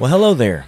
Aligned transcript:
Well, 0.00 0.10
hello 0.10 0.32
there. 0.32 0.64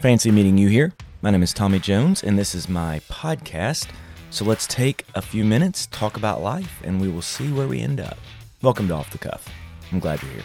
Fancy 0.00 0.30
meeting 0.30 0.56
you 0.56 0.68
here. 0.70 0.94
My 1.20 1.30
name 1.30 1.42
is 1.42 1.52
Tommy 1.52 1.78
Jones, 1.78 2.22
and 2.22 2.38
this 2.38 2.54
is 2.54 2.70
my 2.70 3.00
podcast. 3.00 3.86
So 4.30 4.46
let's 4.46 4.66
take 4.66 5.04
a 5.14 5.20
few 5.20 5.44
minutes, 5.44 5.88
talk 5.88 6.16
about 6.16 6.40
life, 6.40 6.80
and 6.82 6.98
we 6.98 7.08
will 7.08 7.20
see 7.20 7.52
where 7.52 7.68
we 7.68 7.82
end 7.82 8.00
up. 8.00 8.16
Welcome 8.62 8.88
to 8.88 8.94
Off 8.94 9.10
the 9.10 9.18
Cuff. 9.18 9.46
I'm 9.92 10.00
glad 10.00 10.22
you're 10.22 10.32
here. 10.32 10.42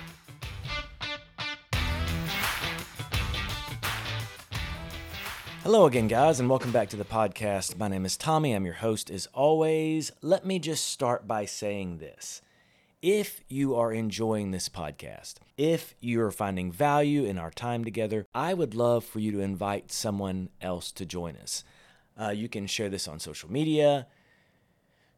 Hello 5.64 5.86
again, 5.86 6.10
guys, 6.10 6.42
and 6.42 6.50
welcome 6.50 6.74
back 6.74 6.90
to 6.90 6.98
the 6.98 7.06
podcast. 7.06 7.78
My 7.78 7.88
name 7.88 8.04
is 8.06 8.18
Tommy. 8.18 8.52
I'm 8.52 8.66
your 8.66 8.74
host 8.74 9.10
as 9.10 9.30
always. 9.34 10.12
Let 10.22 10.46
me 10.46 10.60
just 10.60 10.84
start 10.84 11.30
by 11.30 11.46
saying 11.46 12.00
this. 12.00 12.42
If 13.02 13.42
you 13.48 13.76
are 13.76 13.94
enjoying 13.94 14.50
this 14.50 14.70
podcast, 14.70 15.36
if 15.56 15.94
you're 16.00 16.32
finding 16.32 16.72
value 16.72 17.26
in 17.26 17.38
our 17.38 17.52
time 17.52 17.84
together, 17.84 18.26
I 18.34 18.56
would 18.56 18.74
love 18.74 19.06
for 19.06 19.20
you 19.20 19.32
to 19.34 19.40
invite 19.40 19.92
someone 19.92 20.50
else 20.62 20.92
to 20.94 21.06
join 21.06 21.36
us. 21.36 21.64
Uh, 22.20 22.30
you 22.30 22.50
can 22.50 22.66
share 22.66 22.90
this 22.90 23.08
on 23.08 23.20
social 23.20 23.52
media. 23.52 24.08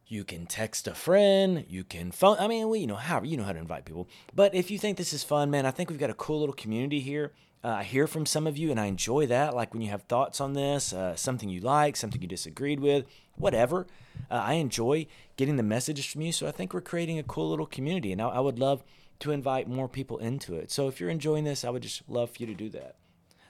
You 0.07 0.25
can 0.25 0.45
text 0.45 0.89
a 0.89 0.93
friend. 0.93 1.63
You 1.69 1.85
can 1.85 2.11
phone. 2.11 2.35
I 2.37 2.49
mean, 2.49 2.67
we, 2.67 2.79
you 2.79 2.87
know, 2.87 2.95
how 2.95 3.23
you 3.23 3.37
know 3.37 3.45
how 3.45 3.53
to 3.53 3.59
invite 3.59 3.85
people. 3.85 4.09
But 4.35 4.53
if 4.53 4.69
you 4.69 4.77
think 4.77 4.97
this 4.97 5.13
is 5.13 5.23
fun, 5.23 5.49
man, 5.49 5.65
I 5.65 5.71
think 5.71 5.89
we've 5.89 5.97
got 5.97 6.09
a 6.09 6.15
cool 6.15 6.41
little 6.41 6.55
community 6.55 6.99
here. 6.99 7.31
Uh, 7.63 7.67
I 7.69 7.83
hear 7.83 8.07
from 8.07 8.25
some 8.25 8.47
of 8.47 8.57
you, 8.57 8.71
and 8.71 8.79
I 8.79 8.85
enjoy 8.85 9.27
that. 9.27 9.53
Like 9.53 9.73
when 9.73 9.81
you 9.81 9.89
have 9.89 10.03
thoughts 10.03 10.39
on 10.39 10.53
this, 10.53 10.93
uh, 10.93 11.15
something 11.15 11.49
you 11.49 11.59
like, 11.59 11.97
something 11.97 12.21
you 12.21 12.27
disagreed 12.27 12.79
with, 12.79 13.05
whatever. 13.35 13.85
Uh, 14.31 14.35
I 14.35 14.53
enjoy 14.53 15.07
getting 15.35 15.57
the 15.57 15.63
messages 15.63 16.05
from 16.05 16.21
you. 16.21 16.31
So 16.31 16.47
I 16.47 16.51
think 16.51 16.73
we're 16.73 16.81
creating 16.81 17.19
a 17.19 17.23
cool 17.23 17.49
little 17.49 17.65
community, 17.65 18.11
and 18.11 18.21
I, 18.21 18.29
I 18.29 18.39
would 18.39 18.59
love 18.59 18.83
to 19.19 19.31
invite 19.31 19.67
more 19.67 19.89
people 19.89 20.17
into 20.19 20.55
it. 20.55 20.71
So 20.71 20.87
if 20.87 20.99
you're 20.99 21.09
enjoying 21.09 21.43
this, 21.43 21.65
I 21.65 21.69
would 21.69 21.83
just 21.83 22.07
love 22.07 22.31
for 22.31 22.37
you 22.39 22.47
to 22.47 22.53
do 22.53 22.69
that. 22.69 22.95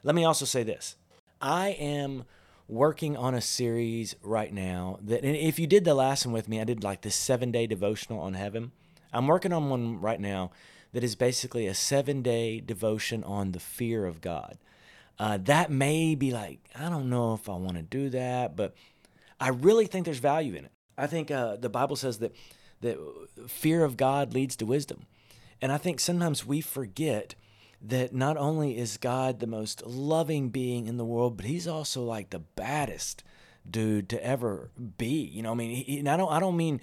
Let 0.03 0.15
me 0.15 0.23
also 0.23 0.45
say 0.45 0.63
this 0.63 0.95
I 1.39 1.69
am 1.69 2.23
working 2.67 3.15
on 3.15 3.33
a 3.33 3.41
series 3.41 4.15
right 4.23 4.53
now 4.53 4.99
that, 5.03 5.23
if 5.23 5.59
you 5.59 5.67
did 5.67 5.85
the 5.85 5.93
last 5.93 6.25
one 6.25 6.33
with 6.33 6.49
me, 6.49 6.59
I 6.59 6.63
did 6.63 6.83
like 6.83 7.01
this 7.01 7.15
seven 7.15 7.51
day 7.51 7.67
devotional 7.67 8.19
on 8.19 8.33
heaven. 8.33 8.71
I'm 9.13 9.27
working 9.27 9.53
on 9.53 9.69
one 9.69 10.01
right 10.01 10.19
now 10.19 10.51
that 10.91 11.03
is 11.03 11.15
basically 11.15 11.67
a 11.67 11.73
seven 11.73 12.21
day 12.21 12.59
devotion 12.59 13.23
on 13.23 13.51
the 13.51 13.59
fear 13.59 14.05
of 14.05 14.21
God. 14.21 14.57
Uh, 15.17 15.37
that 15.37 15.69
may 15.69 16.15
be 16.15 16.31
like, 16.31 16.59
I 16.75 16.89
don't 16.89 17.09
know 17.09 17.33
if 17.33 17.49
I 17.49 17.55
want 17.55 17.75
to 17.75 17.83
do 17.83 18.09
that, 18.09 18.55
but 18.55 18.73
I 19.39 19.49
really 19.49 19.85
think 19.85 20.05
there's 20.05 20.19
value 20.19 20.55
in 20.55 20.65
it. 20.65 20.71
I 20.97 21.07
think 21.07 21.29
uh, 21.29 21.57
the 21.57 21.69
Bible 21.69 21.95
says 21.95 22.19
that, 22.19 22.33
that 22.81 22.97
fear 23.47 23.83
of 23.83 23.97
God 23.97 24.33
leads 24.33 24.55
to 24.57 24.65
wisdom. 24.65 25.05
And 25.61 25.71
I 25.71 25.77
think 25.77 25.99
sometimes 25.99 26.45
we 26.45 26.61
forget 26.61 27.35
that 27.81 28.13
not 28.13 28.37
only 28.37 28.77
is 28.77 28.97
God 28.97 29.39
the 29.39 29.47
most 29.47 29.85
loving 29.85 30.49
being 30.49 30.87
in 30.87 30.97
the 30.97 31.05
world, 31.05 31.37
but 31.37 31.45
he's 31.45 31.67
also 31.67 32.03
like 32.03 32.29
the 32.29 32.39
baddest 32.39 33.23
dude 33.69 34.09
to 34.09 34.25
ever 34.25 34.71
be. 34.97 35.29
You 35.33 35.43
know, 35.43 35.51
I 35.51 35.55
mean, 35.55 35.83
he, 35.83 35.99
and 35.99 36.09
I 36.09 36.17
don't, 36.17 36.31
I 36.31 36.39
don't 36.39 36.57
mean 36.57 36.81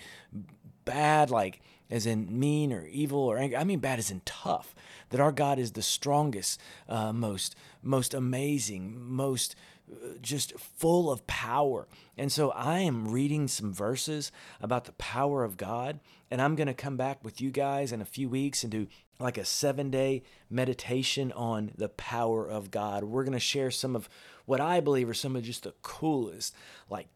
bad 0.85 1.31
like 1.31 1.61
as 1.91 2.07
in 2.07 2.39
mean 2.39 2.73
or 2.73 2.87
evil 2.87 3.21
or 3.21 3.39
angry. 3.39 3.57
I 3.57 3.65
mean 3.65 3.79
bad 3.79 3.99
as 3.99 4.11
in 4.11 4.23
tough. 4.25 4.75
That 5.11 5.21
our 5.21 5.33
God 5.33 5.59
is 5.59 5.73
the 5.73 5.83
strongest, 5.83 6.61
uh, 6.89 7.13
most 7.13 7.55
most 7.83 8.13
amazing, 8.13 8.97
most 8.99 9.55
uh, 9.91 10.19
just 10.21 10.59
full 10.59 11.11
of 11.13 11.27
power. 11.27 11.87
And 12.19 12.33
so 12.33 12.51
I 12.51 12.81
am 12.81 13.09
reading 13.09 13.47
some 13.47 13.73
verses 13.73 14.33
about 14.61 14.85
the 14.85 14.93
power 14.93 15.45
of 15.45 15.57
God, 15.57 16.01
and 16.29 16.43
I'm 16.43 16.57
going 16.57 16.67
to 16.67 16.75
come 16.75 16.97
back 16.97 17.23
with 17.25 17.41
you 17.41 17.53
guys 17.53 17.93
in 17.93 18.01
a 18.01 18.07
few 18.07 18.29
weeks 18.29 18.65
and 18.65 18.73
do 18.73 18.89
like 19.19 19.39
a 19.39 19.45
seven 19.45 19.91
day 19.91 20.23
meditation 20.51 21.31
on 21.33 21.71
the 21.77 21.89
power 21.89 22.49
of 22.49 22.71
God. 22.71 23.05
We're 23.05 23.25
going 23.25 23.33
to 23.33 23.41
share 23.41 23.71
some 23.71 23.95
of 23.95 24.09
what 24.45 24.61
I 24.61 24.81
believe 24.81 25.09
are 25.09 25.15
some 25.15 25.37
of 25.37 25.43
just 25.43 25.63
the 25.63 25.75
coolest, 25.83 26.55
like 26.91 27.09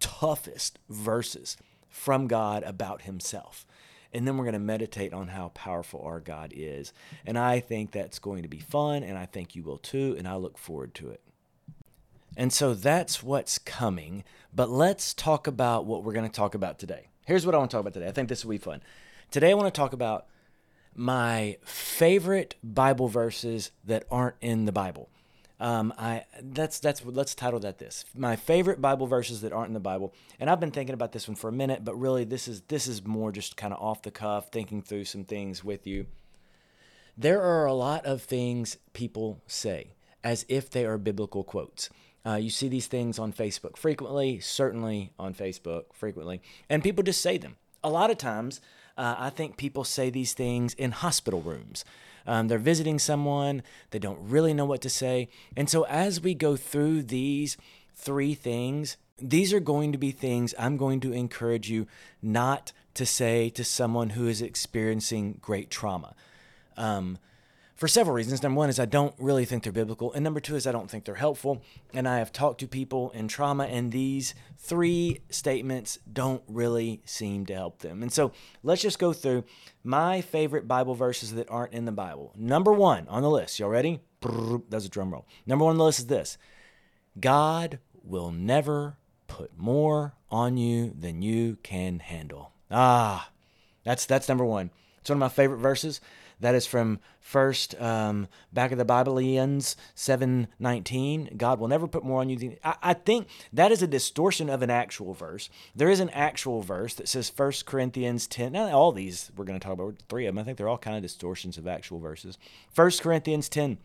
toughest 0.00 0.78
verses 0.88 1.56
from 1.88 2.26
God 2.26 2.62
about 2.64 3.02
Himself. 3.02 3.66
And 4.16 4.26
then 4.26 4.38
we're 4.38 4.44
going 4.44 4.54
to 4.54 4.58
meditate 4.58 5.12
on 5.12 5.28
how 5.28 5.48
powerful 5.48 6.00
our 6.02 6.20
God 6.20 6.52
is. 6.56 6.94
And 7.26 7.38
I 7.38 7.60
think 7.60 7.90
that's 7.90 8.18
going 8.18 8.42
to 8.44 8.48
be 8.48 8.60
fun, 8.60 9.02
and 9.02 9.18
I 9.18 9.26
think 9.26 9.54
you 9.54 9.62
will 9.62 9.76
too, 9.76 10.14
and 10.18 10.26
I 10.26 10.36
look 10.36 10.56
forward 10.56 10.94
to 10.94 11.10
it. 11.10 11.20
And 12.36 12.52
so 12.52 12.72
that's 12.72 13.22
what's 13.22 13.58
coming. 13.58 14.24
But 14.54 14.70
let's 14.70 15.12
talk 15.12 15.46
about 15.46 15.84
what 15.84 16.02
we're 16.02 16.14
going 16.14 16.28
to 16.28 16.34
talk 16.34 16.54
about 16.54 16.78
today. 16.78 17.08
Here's 17.26 17.44
what 17.44 17.54
I 17.54 17.58
want 17.58 17.70
to 17.70 17.74
talk 17.76 17.82
about 17.82 17.92
today. 17.92 18.08
I 18.08 18.12
think 18.12 18.30
this 18.30 18.42
will 18.42 18.52
be 18.52 18.58
fun. 18.58 18.82
Today, 19.30 19.50
I 19.50 19.54
want 19.54 19.72
to 19.72 19.78
talk 19.78 19.92
about 19.92 20.26
my 20.94 21.58
favorite 21.62 22.54
Bible 22.64 23.08
verses 23.08 23.70
that 23.84 24.04
aren't 24.10 24.36
in 24.40 24.64
the 24.64 24.72
Bible. 24.72 25.10
Um, 25.58 25.94
I 25.96 26.24
that's 26.42 26.78
that's 26.80 27.02
let's 27.04 27.34
title 27.34 27.60
that 27.60 27.78
this 27.78 28.04
my 28.14 28.36
favorite 28.36 28.80
Bible 28.80 29.06
verses 29.06 29.40
that 29.40 29.52
aren't 29.52 29.68
in 29.68 29.74
the 29.74 29.80
Bible, 29.80 30.12
and 30.38 30.50
I've 30.50 30.60
been 30.60 30.70
thinking 30.70 30.92
about 30.92 31.12
this 31.12 31.26
one 31.26 31.34
for 31.34 31.48
a 31.48 31.52
minute, 31.52 31.82
but 31.82 31.94
really 31.98 32.24
this 32.24 32.46
is 32.46 32.60
this 32.62 32.86
is 32.86 33.06
more 33.06 33.32
just 33.32 33.56
kind 33.56 33.72
of 33.72 33.80
off 33.80 34.02
the 34.02 34.10
cuff, 34.10 34.50
thinking 34.50 34.82
through 34.82 35.06
some 35.06 35.24
things 35.24 35.64
with 35.64 35.86
you. 35.86 36.06
There 37.16 37.40
are 37.40 37.64
a 37.64 37.72
lot 37.72 38.04
of 38.04 38.20
things 38.20 38.76
people 38.92 39.40
say 39.46 39.94
as 40.22 40.44
if 40.48 40.68
they 40.68 40.84
are 40.84 40.98
biblical 40.98 41.42
quotes. 41.42 41.88
Uh, 42.26 42.34
you 42.34 42.50
see 42.50 42.68
these 42.68 42.88
things 42.88 43.18
on 43.18 43.32
Facebook 43.32 43.78
frequently, 43.78 44.40
certainly 44.40 45.12
on 45.18 45.32
Facebook 45.32 45.84
frequently, 45.94 46.42
and 46.68 46.82
people 46.82 47.02
just 47.02 47.22
say 47.22 47.38
them. 47.38 47.56
A 47.82 47.88
lot 47.88 48.10
of 48.10 48.18
times, 48.18 48.60
uh, 48.98 49.14
I 49.16 49.30
think 49.30 49.56
people 49.56 49.84
say 49.84 50.10
these 50.10 50.34
things 50.34 50.74
in 50.74 50.90
hospital 50.90 51.40
rooms. 51.40 51.84
Um, 52.26 52.48
they're 52.48 52.58
visiting 52.58 52.98
someone, 52.98 53.62
they 53.90 53.98
don't 53.98 54.18
really 54.20 54.54
know 54.54 54.64
what 54.64 54.80
to 54.82 54.90
say. 54.90 55.28
And 55.56 55.70
so, 55.70 55.84
as 55.84 56.20
we 56.20 56.34
go 56.34 56.56
through 56.56 57.04
these 57.04 57.56
three 57.94 58.34
things, 58.34 58.96
these 59.18 59.52
are 59.52 59.60
going 59.60 59.92
to 59.92 59.98
be 59.98 60.10
things 60.10 60.54
I'm 60.58 60.76
going 60.76 61.00
to 61.00 61.12
encourage 61.12 61.70
you 61.70 61.86
not 62.20 62.72
to 62.94 63.06
say 63.06 63.50
to 63.50 63.64
someone 63.64 64.10
who 64.10 64.26
is 64.26 64.42
experiencing 64.42 65.38
great 65.40 65.70
trauma. 65.70 66.14
Um, 66.76 67.18
for 67.76 67.86
several 67.86 68.16
reasons. 68.16 68.42
Number 68.42 68.58
one 68.58 68.70
is 68.70 68.80
I 68.80 68.86
don't 68.86 69.14
really 69.18 69.44
think 69.44 69.62
they're 69.62 69.72
biblical. 69.72 70.12
And 70.12 70.24
number 70.24 70.40
two 70.40 70.56
is 70.56 70.66
I 70.66 70.72
don't 70.72 70.90
think 70.90 71.04
they're 71.04 71.14
helpful. 71.14 71.62
And 71.92 72.08
I 72.08 72.18
have 72.18 72.32
talked 72.32 72.60
to 72.60 72.66
people 72.66 73.10
in 73.10 73.28
trauma, 73.28 73.64
and 73.64 73.92
these 73.92 74.34
three 74.56 75.20
statements 75.28 75.98
don't 76.10 76.42
really 76.48 77.02
seem 77.04 77.46
to 77.46 77.54
help 77.54 77.80
them. 77.80 78.02
And 78.02 78.12
so 78.12 78.32
let's 78.62 78.82
just 78.82 78.98
go 78.98 79.12
through 79.12 79.44
my 79.84 80.22
favorite 80.22 80.66
Bible 80.66 80.94
verses 80.94 81.34
that 81.34 81.50
aren't 81.50 81.74
in 81.74 81.84
the 81.84 81.92
Bible. 81.92 82.32
Number 82.34 82.72
one 82.72 83.06
on 83.08 83.22
the 83.22 83.30
list. 83.30 83.58
Y'all 83.58 83.68
ready? 83.68 84.00
That's 84.70 84.86
a 84.86 84.90
drum 84.90 85.12
roll. 85.12 85.26
Number 85.46 85.64
one 85.64 85.72
on 85.72 85.78
the 85.78 85.84
list 85.84 86.00
is 86.00 86.06
this 86.06 86.38
God 87.20 87.78
will 88.02 88.32
never 88.32 88.96
put 89.28 89.56
more 89.58 90.14
on 90.30 90.56
you 90.56 90.94
than 90.98 91.22
you 91.22 91.58
can 91.62 91.98
handle. 92.00 92.52
Ah, 92.70 93.30
that's 93.84 94.06
that's 94.06 94.28
number 94.28 94.44
one. 94.44 94.70
It's 95.00 95.10
one 95.10 95.18
of 95.18 95.20
my 95.20 95.28
favorite 95.28 95.58
verses. 95.58 96.00
That 96.40 96.54
is 96.54 96.66
from 96.66 97.00
first 97.18 97.80
um, 97.80 98.28
back 98.52 98.70
of 98.70 98.78
the 98.78 98.84
Bibleans 98.84 99.74
seven 99.94 100.48
nineteen. 100.58 101.30
God 101.36 101.58
will 101.58 101.68
never 101.68 101.88
put 101.88 102.04
more 102.04 102.20
on 102.20 102.28
you. 102.28 102.56
I, 102.62 102.74
I 102.82 102.94
think 102.94 103.28
that 103.52 103.72
is 103.72 103.82
a 103.82 103.86
distortion 103.86 104.50
of 104.50 104.60
an 104.60 104.68
actual 104.68 105.14
verse. 105.14 105.48
There 105.74 105.88
is 105.88 106.00
an 106.00 106.10
actual 106.10 106.60
verse 106.60 106.94
that 106.94 107.08
says 107.08 107.30
First 107.30 107.64
Corinthians 107.64 108.26
ten. 108.26 108.52
Now 108.52 108.70
all 108.70 108.92
these 108.92 109.30
we're 109.34 109.46
going 109.46 109.58
to 109.58 109.64
talk 109.64 109.72
about 109.72 109.94
three 110.08 110.26
of 110.26 110.34
them. 110.34 110.40
I 110.40 110.44
think 110.44 110.58
they're 110.58 110.68
all 110.68 110.76
kind 110.76 110.96
of 110.96 111.02
distortions 111.02 111.56
of 111.56 111.66
actual 111.66 112.00
verses. 112.00 112.36
First 112.70 113.02
Corinthians 113.02 113.48
ten 113.48 113.78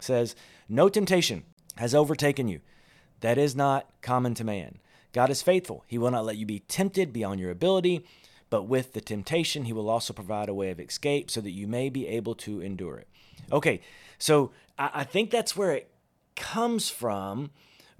says, 0.00 0.34
"No 0.68 0.88
temptation 0.88 1.44
has 1.76 1.94
overtaken 1.94 2.48
you 2.48 2.60
that 3.20 3.36
is 3.36 3.54
not 3.54 3.86
common 4.00 4.34
to 4.34 4.44
man." 4.44 4.78
God 5.12 5.30
is 5.30 5.42
faithful. 5.42 5.84
He 5.86 5.98
will 5.98 6.10
not 6.10 6.24
let 6.24 6.36
you 6.36 6.46
be 6.46 6.60
tempted 6.60 7.12
beyond 7.12 7.40
your 7.40 7.50
ability, 7.50 8.04
but 8.50 8.64
with 8.64 8.92
the 8.92 9.00
temptation, 9.00 9.64
he 9.64 9.72
will 9.72 9.90
also 9.90 10.12
provide 10.12 10.48
a 10.48 10.54
way 10.54 10.70
of 10.70 10.80
escape 10.80 11.30
so 11.30 11.40
that 11.40 11.50
you 11.50 11.66
may 11.66 11.88
be 11.88 12.06
able 12.06 12.34
to 12.36 12.60
endure 12.60 12.98
it. 12.98 13.08
Okay, 13.52 13.80
so 14.18 14.52
I, 14.78 14.90
I 14.94 15.04
think 15.04 15.30
that's 15.30 15.56
where 15.56 15.72
it 15.72 15.90
comes 16.36 16.88
from. 16.88 17.50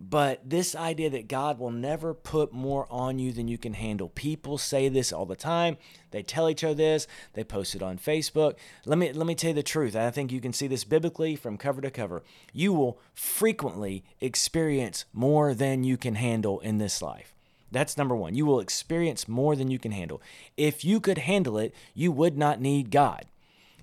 But 0.00 0.48
this 0.48 0.76
idea 0.76 1.10
that 1.10 1.26
God 1.26 1.58
will 1.58 1.72
never 1.72 2.14
put 2.14 2.52
more 2.52 2.86
on 2.88 3.18
you 3.18 3.32
than 3.32 3.48
you 3.48 3.58
can 3.58 3.74
handle. 3.74 4.08
People 4.10 4.56
say 4.56 4.88
this 4.88 5.12
all 5.12 5.26
the 5.26 5.34
time. 5.34 5.76
They 6.12 6.22
tell 6.22 6.48
each 6.48 6.62
other 6.62 6.74
this. 6.74 7.08
They 7.32 7.42
post 7.42 7.74
it 7.74 7.82
on 7.82 7.98
Facebook. 7.98 8.54
Let 8.86 8.96
me 8.96 9.12
let 9.12 9.26
me 9.26 9.34
tell 9.34 9.48
you 9.48 9.54
the 9.54 9.64
truth. 9.64 9.96
I 9.96 10.12
think 10.12 10.30
you 10.30 10.40
can 10.40 10.52
see 10.52 10.68
this 10.68 10.84
biblically 10.84 11.34
from 11.34 11.56
cover 11.56 11.80
to 11.80 11.90
cover. 11.90 12.22
You 12.52 12.72
will 12.72 13.00
frequently 13.12 14.04
experience 14.20 15.04
more 15.12 15.52
than 15.52 15.82
you 15.82 15.96
can 15.96 16.14
handle 16.14 16.60
in 16.60 16.78
this 16.78 17.02
life. 17.02 17.34
That's 17.70 17.96
number 17.96 18.16
one. 18.16 18.34
You 18.34 18.46
will 18.46 18.60
experience 18.60 19.28
more 19.28 19.54
than 19.56 19.70
you 19.70 19.78
can 19.78 19.92
handle. 19.92 20.22
If 20.56 20.84
you 20.84 21.00
could 21.00 21.18
handle 21.18 21.58
it, 21.58 21.74
you 21.94 22.10
would 22.12 22.38
not 22.38 22.60
need 22.60 22.90
God. 22.90 23.26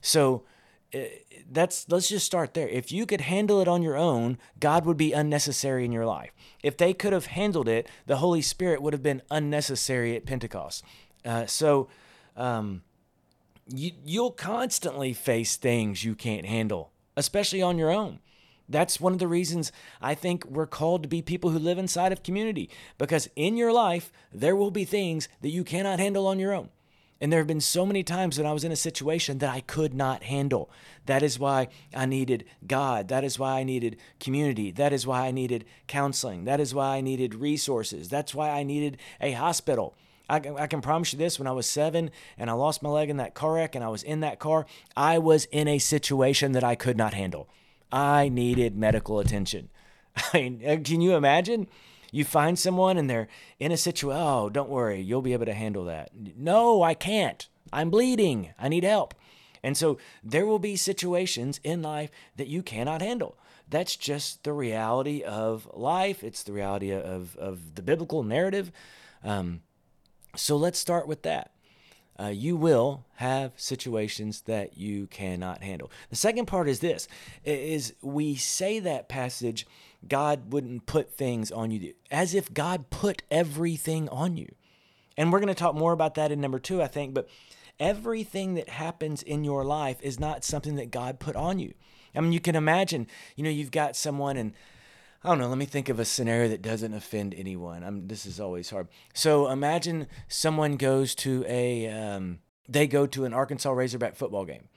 So 0.01 0.43
uh, 0.93 0.99
that's 1.51 1.87
let's 1.89 2.07
just 2.07 2.25
start 2.25 2.53
there. 2.53 2.67
If 2.67 2.91
you 2.91 3.05
could 3.05 3.21
handle 3.21 3.61
it 3.61 3.67
on 3.67 3.81
your 3.81 3.97
own, 3.97 4.37
God 4.59 4.85
would 4.85 4.97
be 4.97 5.13
unnecessary 5.13 5.85
in 5.85 5.91
your 5.91 6.05
life. 6.05 6.31
If 6.63 6.77
they 6.77 6.93
could 6.93 7.13
have 7.13 7.27
handled 7.27 7.67
it, 7.67 7.87
the 8.05 8.17
Holy 8.17 8.41
Spirit 8.41 8.81
would 8.81 8.93
have 8.93 9.03
been 9.03 9.21
unnecessary 9.29 10.15
at 10.15 10.25
Pentecost. 10.25 10.83
Uh, 11.23 11.45
so 11.45 11.87
um, 12.35 12.83
you, 13.67 13.91
you'll 14.05 14.31
constantly 14.31 15.13
face 15.13 15.57
things 15.57 16.03
you 16.03 16.15
can't 16.15 16.45
handle, 16.45 16.91
especially 17.15 17.61
on 17.61 17.77
your 17.77 17.91
own. 17.91 18.19
That's 18.67 18.99
one 18.99 19.13
of 19.13 19.19
the 19.19 19.27
reasons 19.27 19.71
I 20.01 20.15
think 20.15 20.45
we're 20.45 20.65
called 20.65 21.03
to 21.03 21.09
be 21.09 21.21
people 21.21 21.51
who 21.51 21.59
live 21.59 21.77
inside 21.77 22.11
of 22.11 22.23
community 22.23 22.69
because 22.97 23.29
in 23.35 23.57
your 23.57 23.71
life, 23.71 24.11
there 24.33 24.55
will 24.55 24.71
be 24.71 24.85
things 24.85 25.27
that 25.41 25.49
you 25.49 25.63
cannot 25.63 25.99
handle 25.99 26.27
on 26.27 26.39
your 26.39 26.53
own. 26.53 26.69
And 27.21 27.31
there 27.31 27.39
have 27.39 27.47
been 27.47 27.61
so 27.61 27.85
many 27.85 28.03
times 28.03 28.37
when 28.37 28.45
I 28.45 28.51
was 28.51 28.65
in 28.65 28.73
a 28.73 28.77
situation 28.77 29.37
that 29.37 29.49
I 29.49 29.61
could 29.61 29.93
not 29.93 30.23
handle. 30.23 30.69
That 31.05 31.23
is 31.23 31.39
why 31.39 31.69
I 31.95 32.05
needed 32.05 32.43
God. 32.67 33.07
That 33.07 33.23
is 33.23 33.39
why 33.39 33.59
I 33.59 33.63
needed 33.63 33.97
community. 34.19 34.71
That 34.71 34.91
is 34.91 35.07
why 35.07 35.21
I 35.21 35.31
needed 35.31 35.63
counseling. 35.87 36.43
That 36.43 36.59
is 36.59 36.73
why 36.73 36.97
I 36.97 37.01
needed 37.01 37.33
resources. 37.33 38.09
That's 38.09 38.35
why 38.35 38.49
I 38.49 38.63
needed 38.63 38.97
a 39.21 39.31
hospital. 39.31 39.95
I, 40.29 40.41
I 40.57 40.67
can 40.67 40.81
promise 40.81 41.13
you 41.13 41.19
this 41.19 41.39
when 41.39 41.47
I 41.47 41.53
was 41.53 41.67
seven 41.67 42.11
and 42.37 42.49
I 42.49 42.53
lost 42.53 42.83
my 42.83 42.89
leg 42.89 43.09
in 43.09 43.17
that 43.17 43.33
car 43.33 43.53
wreck 43.53 43.75
and 43.75 43.83
I 43.83 43.89
was 43.89 44.03
in 44.03 44.19
that 44.19 44.39
car, 44.39 44.65
I 44.97 45.17
was 45.17 45.45
in 45.45 45.67
a 45.67 45.79
situation 45.79 46.51
that 46.51 46.63
I 46.63 46.75
could 46.75 46.97
not 46.97 47.13
handle. 47.13 47.47
I 47.95 48.27
needed 48.27 48.75
medical 48.75 49.19
attention. 49.19 49.69
I 50.33 50.37
mean, 50.37 50.61
uh, 50.67 50.77
can 50.83 50.99
you 50.99 51.15
imagine? 51.15 51.67
You 52.11 52.25
find 52.25 52.59
someone 52.59 52.97
and 52.97 53.09
they're 53.09 53.29
in 53.57 53.71
a 53.71 53.77
situation, 53.77 54.21
oh, 54.21 54.49
don't 54.49 54.69
worry, 54.69 54.99
you'll 54.99 55.21
be 55.21 55.33
able 55.33 55.45
to 55.45 55.53
handle 55.53 55.85
that. 55.85 56.11
No, 56.13 56.83
I 56.83 56.93
can't. 56.93 57.47
I'm 57.71 57.89
bleeding. 57.89 58.53
I 58.59 58.67
need 58.67 58.83
help. 58.83 59.13
And 59.63 59.77
so 59.77 59.97
there 60.23 60.45
will 60.45 60.59
be 60.59 60.75
situations 60.75 61.59
in 61.63 61.81
life 61.81 62.11
that 62.35 62.47
you 62.47 62.61
cannot 62.61 63.01
handle. 63.01 63.37
That's 63.69 63.95
just 63.95 64.43
the 64.43 64.53
reality 64.53 65.23
of 65.23 65.67
life. 65.73 66.23
It's 66.23 66.43
the 66.43 66.53
reality 66.53 66.91
of, 66.91 67.35
of 67.37 67.75
the 67.75 67.81
biblical 67.81 68.23
narrative. 68.23 68.71
Um, 69.23 69.61
so 70.35 70.57
let's 70.57 70.77
start 70.77 71.07
with 71.07 71.23
that. 71.23 71.51
Uh, 72.17 72.27
you 72.27 72.55
will 72.55 73.03
have 73.15 73.51
situations 73.57 74.41
that 74.41 74.77
you 74.77 75.07
cannot 75.07 75.61
handle. 75.61 75.91
The 76.09 76.15
second 76.15 76.45
part 76.45 76.69
is 76.69 76.79
this: 76.79 77.07
is 77.43 77.93
we 78.01 78.35
say 78.35 78.79
that 78.79 79.09
passage, 79.09 79.67
God 80.07 80.53
wouldn't 80.53 80.85
put 80.85 81.11
things 81.11 81.51
on 81.51 81.71
you 81.71 81.93
as 82.09 82.33
if 82.33 82.53
God 82.53 82.89
put 82.89 83.23
everything 83.29 84.07
on 84.09 84.37
you, 84.37 84.53
and 85.17 85.31
we're 85.31 85.39
going 85.39 85.47
to 85.47 85.55
talk 85.55 85.75
more 85.75 85.93
about 85.93 86.15
that 86.15 86.31
in 86.31 86.39
number 86.39 86.59
two, 86.59 86.81
I 86.81 86.87
think. 86.87 87.13
But 87.13 87.27
everything 87.79 88.55
that 88.55 88.69
happens 88.69 89.21
in 89.21 89.43
your 89.43 89.65
life 89.65 89.97
is 90.01 90.19
not 90.19 90.45
something 90.45 90.75
that 90.75 90.91
God 90.91 91.19
put 91.19 91.35
on 91.35 91.59
you. 91.59 91.73
I 92.15 92.21
mean, 92.21 92.31
you 92.31 92.39
can 92.39 92.55
imagine, 92.55 93.07
you 93.35 93.43
know, 93.43 93.49
you've 93.49 93.71
got 93.71 93.95
someone 93.95 94.37
and 94.37 94.53
I 95.25 95.29
don't 95.29 95.39
know. 95.39 95.47
Let 95.47 95.57
me 95.57 95.65
think 95.65 95.89
of 95.89 95.99
a 95.99 96.05
scenario 96.05 96.49
that 96.49 96.61
doesn't 96.61 96.93
offend 96.93 97.33
anyone. 97.33 97.83
I'm, 97.83 98.07
this 98.07 98.27
is 98.27 98.39
always 98.39 98.69
hard. 98.69 98.89
So 99.15 99.49
imagine 99.49 100.05
someone 100.27 100.77
goes 100.77 101.15
to 101.15 101.43
a, 101.47 101.87
um, 101.87 102.41
they 102.69 102.85
go 102.85 103.07
to 103.07 103.25
an 103.25 103.33
Arkansas 103.33 103.71
Razorback 103.71 104.15
football 104.15 104.45
game, 104.45 104.69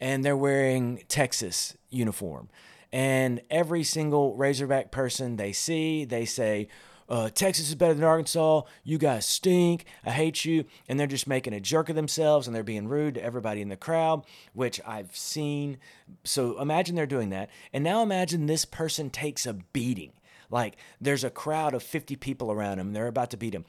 and 0.00 0.24
they're 0.24 0.34
wearing 0.34 1.04
Texas 1.08 1.76
uniform, 1.90 2.48
and 2.90 3.42
every 3.50 3.84
single 3.84 4.34
Razorback 4.34 4.92
person 4.92 5.36
they 5.36 5.52
see, 5.52 6.06
they 6.06 6.24
say, 6.24 6.68
uh, 7.08 7.30
Texas 7.30 7.68
is 7.68 7.74
better 7.74 7.94
than 7.94 8.04
Arkansas. 8.04 8.62
You 8.84 8.98
guys 8.98 9.26
stink. 9.26 9.84
I 10.04 10.10
hate 10.10 10.44
you. 10.44 10.64
And 10.88 10.98
they're 10.98 11.06
just 11.06 11.26
making 11.26 11.52
a 11.52 11.60
jerk 11.60 11.88
of 11.88 11.96
themselves 11.96 12.46
and 12.46 12.54
they're 12.54 12.62
being 12.62 12.88
rude 12.88 13.14
to 13.14 13.24
everybody 13.24 13.60
in 13.60 13.68
the 13.68 13.76
crowd, 13.76 14.24
which 14.52 14.80
I've 14.86 15.16
seen. 15.16 15.78
So 16.24 16.60
imagine 16.60 16.94
they're 16.94 17.06
doing 17.06 17.30
that. 17.30 17.50
And 17.72 17.84
now 17.84 18.02
imagine 18.02 18.46
this 18.46 18.64
person 18.64 19.10
takes 19.10 19.46
a 19.46 19.54
beating. 19.54 20.12
Like 20.50 20.76
there's 21.00 21.24
a 21.24 21.30
crowd 21.30 21.74
of 21.74 21.82
50 21.82 22.16
people 22.16 22.52
around 22.52 22.78
him. 22.78 22.92
They're 22.92 23.06
about 23.06 23.30
to 23.30 23.36
beat 23.36 23.54
him. 23.54 23.64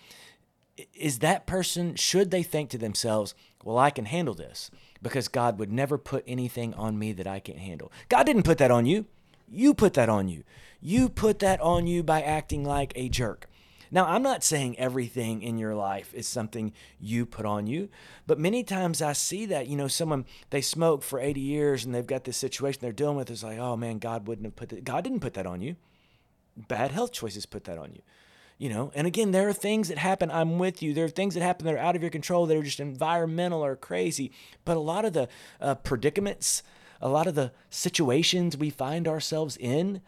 Is 0.94 1.20
that 1.20 1.46
person, 1.46 1.96
should 1.96 2.32
they 2.32 2.44
think 2.44 2.72
to 2.72 2.80
themselves, 2.80 3.36
well, 3.64 3.78
I 3.78 3.92
can 3.92 4.06
handle 4.06 4.34
this 4.34 4.72
because 5.02 5.28
God 5.28 5.60
would 5.60 5.72
never 5.72 5.98
put 5.98 6.24
anything 6.28 6.74
on 6.74 6.98
me 6.98 7.14
that 7.14 7.28
I 7.28 7.40
can't 7.40 7.60
handle? 7.60 7.92
God 8.10 8.26
didn't 8.26 8.44
put 8.44 8.58
that 8.58 8.72
on 8.72 8.86
you. 8.86 9.06
You 9.54 9.74
put 9.74 9.94
that 9.94 10.10
on 10.10 10.28
you. 10.28 10.44
You 10.82 11.10
put 11.10 11.40
that 11.40 11.62
on 11.62 11.88
you 11.88 12.04
by 12.04 12.22
acting 12.22 12.66
like 12.66 12.92
a 12.96 13.08
jerk. 13.08 13.48
Now, 13.92 14.08
I'm 14.08 14.24
not 14.24 14.44
saying 14.44 14.80
everything 14.80 15.44
in 15.44 15.60
your 15.60 15.76
life 15.76 16.12
is 16.16 16.28
something 16.28 16.74
you 17.00 17.28
put 17.28 17.46
on 17.46 17.68
you, 17.68 17.90
but 18.26 18.40
many 18.40 18.64
times 18.64 19.04
I 19.04 19.14
see 19.14 19.46
that, 19.46 19.68
you 19.68 19.76
know, 19.76 19.88
someone, 19.88 20.26
they 20.50 20.62
smoke 20.62 21.04
for 21.04 21.20
80 21.20 21.40
years 21.40 21.86
and 21.86 21.94
they've 21.94 22.06
got 22.06 22.24
this 22.24 22.36
situation 22.36 22.80
they're 22.82 22.92
dealing 22.92 23.18
with. 23.18 23.30
It's 23.30 23.44
like, 23.44 23.60
oh 23.60 23.78
man, 23.78 24.00
God 24.00 24.28
wouldn't 24.28 24.48
have 24.48 24.56
put 24.56 24.70
that. 24.70 24.84
God 24.84 25.04
didn't 25.04 25.20
put 25.20 25.36
that 25.36 25.46
on 25.46 25.62
you. 25.62 25.76
Bad 26.58 26.90
health 26.90 27.12
choices 27.12 27.46
put 27.46 27.66
that 27.66 27.78
on 27.78 27.94
you. 27.94 28.02
You 28.58 28.70
know, 28.70 28.92
and 28.96 29.06
again, 29.06 29.30
there 29.30 29.48
are 29.48 29.54
things 29.54 29.90
that 29.90 30.00
happen. 30.00 30.32
I'm 30.32 30.58
with 30.58 30.82
you. 30.82 30.96
There 30.96 31.06
are 31.06 31.10
things 31.10 31.36
that 31.36 31.44
happen 31.44 31.68
that 31.68 31.76
are 31.76 31.80
out 31.80 31.96
of 31.96 32.02
your 32.02 32.12
control 32.12 32.48
that 32.48 32.58
are 32.58 32.64
just 32.64 32.80
environmental 32.80 33.64
or 33.64 33.76
crazy. 33.76 34.32
But 34.66 34.78
a 34.78 34.80
lot 34.80 35.06
of 35.06 35.14
the 35.14 35.28
uh, 35.62 35.76
predicaments, 35.76 36.64
a 37.04 37.10
lot 37.10 37.28
of 37.28 37.36
the 37.36 37.52
situations 37.70 38.58
we 38.58 38.72
find 38.72 39.08
ourselves 39.08 39.58
in 39.58 40.02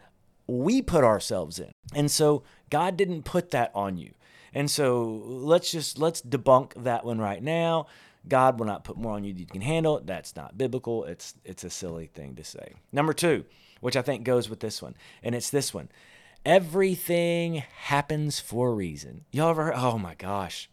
we 0.46 0.80
put 0.80 1.04
ourselves 1.04 1.58
in. 1.58 1.72
And 1.94 2.10
so 2.10 2.42
God 2.70 2.96
didn't 2.96 3.24
put 3.24 3.50
that 3.50 3.70
on 3.74 3.96
you. 3.96 4.12
And 4.54 4.70
so 4.70 5.22
let's 5.24 5.70
just 5.70 5.98
let's 5.98 6.22
debunk 6.22 6.72
that 6.84 7.04
one 7.04 7.18
right 7.18 7.42
now. 7.42 7.86
God 8.28 8.58
will 8.58 8.66
not 8.66 8.84
put 8.84 8.96
more 8.96 9.14
on 9.14 9.24
you 9.24 9.32
than 9.32 9.40
you 9.40 9.46
can 9.46 9.60
handle. 9.60 10.00
That's 10.02 10.34
not 10.34 10.56
biblical. 10.56 11.04
It's 11.04 11.34
it's 11.44 11.64
a 11.64 11.70
silly 11.70 12.06
thing 12.06 12.34
to 12.36 12.44
say. 12.44 12.74
Number 12.92 13.12
2, 13.12 13.44
which 13.80 13.96
I 13.96 14.02
think 14.02 14.24
goes 14.24 14.48
with 14.48 14.60
this 14.60 14.80
one, 14.80 14.96
and 15.22 15.34
it's 15.34 15.50
this 15.50 15.74
one. 15.74 15.90
Everything 16.44 17.64
happens 17.82 18.40
for 18.40 18.68
a 18.70 18.74
reason. 18.74 19.24
Y'all 19.32 19.50
ever 19.50 19.64
heard? 19.64 19.74
Oh 19.76 19.98
my 19.98 20.14
gosh. 20.14 20.70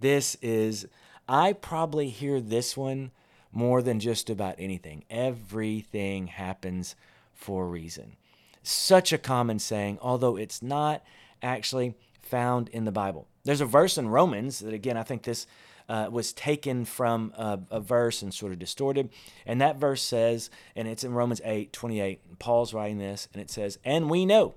This 0.00 0.36
is 0.42 0.86
I 1.28 1.54
probably 1.54 2.10
hear 2.10 2.40
this 2.40 2.76
one 2.76 3.12
more 3.54 3.80
than 3.80 4.00
just 4.00 4.28
about 4.28 4.56
anything. 4.58 5.04
Everything 5.08 6.26
happens 6.26 6.96
for 7.32 7.64
a 7.64 7.68
reason 7.68 8.16
such 8.64 9.12
a 9.12 9.18
common 9.18 9.58
saying, 9.58 9.98
although 10.00 10.36
it's 10.36 10.62
not 10.62 11.04
actually 11.42 11.94
found 12.22 12.68
in 12.70 12.84
the 12.84 12.92
Bible. 12.92 13.28
There's 13.44 13.60
a 13.60 13.66
verse 13.66 13.98
in 13.98 14.08
Romans 14.08 14.60
that, 14.60 14.72
again, 14.72 14.96
I 14.96 15.02
think 15.02 15.22
this 15.22 15.46
uh, 15.86 16.08
was 16.10 16.32
taken 16.32 16.86
from 16.86 17.32
a, 17.36 17.60
a, 17.70 17.80
verse 17.80 18.22
and 18.22 18.32
sort 18.32 18.52
of 18.52 18.58
distorted. 18.58 19.10
And 19.44 19.60
that 19.60 19.76
verse 19.76 20.02
says, 20.02 20.48
and 20.74 20.88
it's 20.88 21.04
in 21.04 21.12
Romans 21.12 21.42
8 21.44 21.74
28, 21.74 22.38
Paul's 22.38 22.72
writing 22.72 22.96
this, 22.96 23.28
and 23.34 23.42
it 23.42 23.50
says, 23.50 23.78
And 23.84 24.08
we 24.08 24.24
know. 24.24 24.54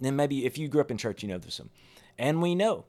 Then 0.00 0.16
maybe 0.16 0.44
if 0.44 0.58
you 0.58 0.66
grew 0.66 0.80
up 0.80 0.90
in 0.90 0.98
church, 0.98 1.22
you 1.22 1.28
know 1.28 1.38
this 1.38 1.60
one. 1.60 1.70
And 2.18 2.42
we 2.42 2.56
know 2.56 2.86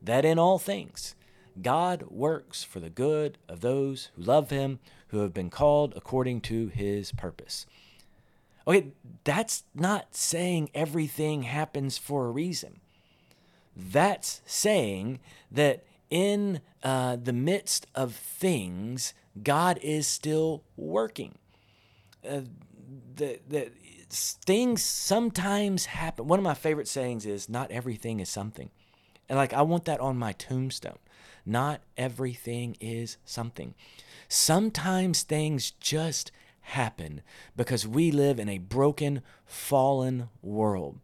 that 0.00 0.24
in 0.24 0.38
all 0.38 0.58
things, 0.58 1.14
God 1.60 2.04
works 2.08 2.62
for 2.62 2.80
the 2.80 2.90
good 2.90 3.38
of 3.48 3.60
those 3.60 4.10
who 4.14 4.22
love 4.22 4.50
him, 4.50 4.78
who 5.08 5.18
have 5.20 5.34
been 5.34 5.50
called 5.50 5.94
according 5.96 6.40
to 6.42 6.68
his 6.68 7.12
purpose. 7.12 7.66
Okay, 8.66 8.92
that's 9.24 9.64
not 9.74 10.14
saying 10.14 10.70
everything 10.74 11.42
happens 11.42 11.98
for 11.98 12.26
a 12.26 12.30
reason. 12.30 12.80
That's 13.74 14.42
saying 14.44 15.20
that 15.50 15.84
in 16.10 16.60
uh, 16.82 17.16
the 17.16 17.32
midst 17.32 17.86
of 17.94 18.14
things, 18.14 19.14
God 19.42 19.78
is 19.82 20.06
still 20.06 20.62
working. 20.76 21.36
Uh, 22.28 22.42
that 23.16 23.48
that 23.48 23.72
things 24.10 24.82
sometimes 24.82 25.86
happen. 25.86 26.26
One 26.26 26.38
of 26.38 26.42
my 26.42 26.54
favorite 26.54 26.88
sayings 26.88 27.24
is, 27.24 27.48
"Not 27.48 27.70
everything 27.70 28.20
is 28.20 28.28
something," 28.28 28.70
and 29.28 29.38
like 29.38 29.52
I 29.52 29.62
want 29.62 29.84
that 29.86 30.00
on 30.00 30.18
my 30.18 30.32
tombstone. 30.32 30.98
Not 31.44 31.80
everything 31.96 32.76
is 32.80 33.16
something. 33.24 33.74
Sometimes 34.28 35.22
things 35.22 35.72
just 35.72 36.30
happen 36.62 37.22
because 37.56 37.86
we 37.86 38.10
live 38.10 38.38
in 38.38 38.48
a 38.48 38.58
broken, 38.58 39.22
fallen 39.44 40.28
world. 40.42 40.98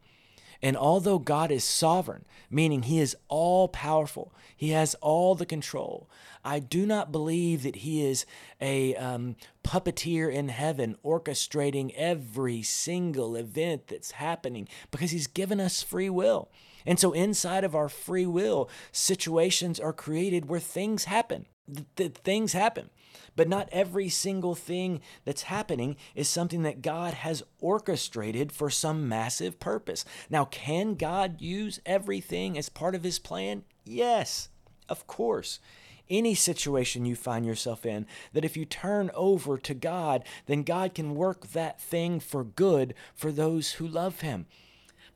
And 0.63 0.77
although 0.77 1.19
God 1.19 1.51
is 1.51 1.65
sovereign, 1.65 2.25
meaning 2.51 2.83
He 2.83 3.01
is 3.01 3.17
all 3.29 3.69
powerful, 3.69 4.33
He 4.57 4.71
has 4.71 4.95
all 4.97 5.35
the 5.35 5.47
control, 5.47 6.09
I 6.45 6.61
do 6.61 6.87
not 6.87 7.13
believe 7.13 7.63
that 7.65 7.77
He 7.77 8.05
is 8.05 8.25
a 8.61 8.95
um, 8.97 9.37
puppeteer 9.65 10.33
in 10.33 10.49
heaven 10.49 10.97
orchestrating 11.05 11.93
every 11.97 12.63
single 12.63 13.37
event 13.37 13.89
that's 13.89 14.13
happening 14.13 14.69
because 14.91 15.11
He's 15.11 15.27
given 15.27 15.61
us 15.61 15.83
free 15.83 16.11
will. 16.11 16.49
And 16.87 17.01
so, 17.01 17.13
inside 17.13 17.65
of 17.65 17.75
our 17.75 17.89
free 17.89 18.27
will, 18.27 18.71
situations 18.93 19.81
are 19.81 19.93
created 19.93 20.49
where 20.49 20.61
things 20.61 21.05
happen. 21.05 21.47
Th- 21.97 22.13
things 22.13 22.53
happen. 22.53 22.91
But 23.35 23.49
not 23.49 23.69
every 23.73 24.09
single 24.09 24.55
thing 24.55 25.01
that's 25.25 25.43
happening 25.43 25.97
is 26.15 26.29
something 26.29 26.63
that 26.63 26.83
God 26.83 27.15
has 27.15 27.43
orchestrated 27.61 28.53
for 28.53 28.71
some 28.71 29.09
massive 29.09 29.61
purpose. 29.61 30.05
Now, 30.31 30.47
can 30.47 30.95
God 30.95 31.41
use 31.41 31.81
everything 31.85 32.57
as 32.57 32.69
part 32.69 32.95
of 32.95 33.05
his 33.05 33.19
plan? 33.19 33.65
Yes, 33.85 34.49
of 34.89 35.07
course 35.07 35.61
any 36.09 36.35
situation 36.35 37.05
you 37.05 37.17
find 37.17 37.45
yourself 37.45 37.85
in, 37.85 38.07
that 38.33 38.45
if 38.45 38.57
you 38.57 38.65
turn 38.65 39.11
over 39.15 39.59
to 39.59 39.75
God, 39.75 40.25
then 40.47 40.63
God 40.63 40.95
can 40.95 41.15
work 41.15 41.49
that 41.49 41.81
thing 41.81 42.21
for 42.21 42.45
good 42.45 42.95
for 43.15 43.33
those 43.33 43.73
who 43.73 43.87
love 43.87 44.21
Him. 44.21 44.47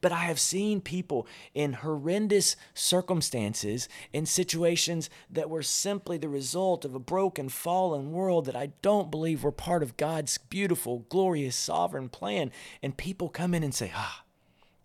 But 0.01 0.13
I 0.13 0.25
have 0.25 0.41
seen 0.41 0.81
people 0.81 1.27
in 1.55 1.75
horrendous 1.75 2.57
circumstances, 2.75 3.89
in 4.13 4.27
situations 4.27 5.11
that 5.31 5.51
were 5.51 5.63
simply 5.63 6.19
the 6.19 6.29
result 6.29 6.85
of 6.85 6.95
a 6.95 6.99
broken, 6.99 7.49
fallen 7.49 8.13
world 8.13 8.47
that 8.47 8.57
I 8.57 8.73
don't 8.83 9.11
believe 9.11 9.45
were 9.45 9.53
part 9.53 9.83
of 9.83 9.97
God's 9.97 10.39
beautiful, 10.39 11.07
glorious, 11.09 11.57
sovereign 11.57 12.09
plan. 12.09 12.51
And 12.83 12.97
people 12.97 13.29
come 13.29 13.55
in 13.55 13.63
and 13.63 13.75
say, 13.75 13.93
ah, 13.95 14.25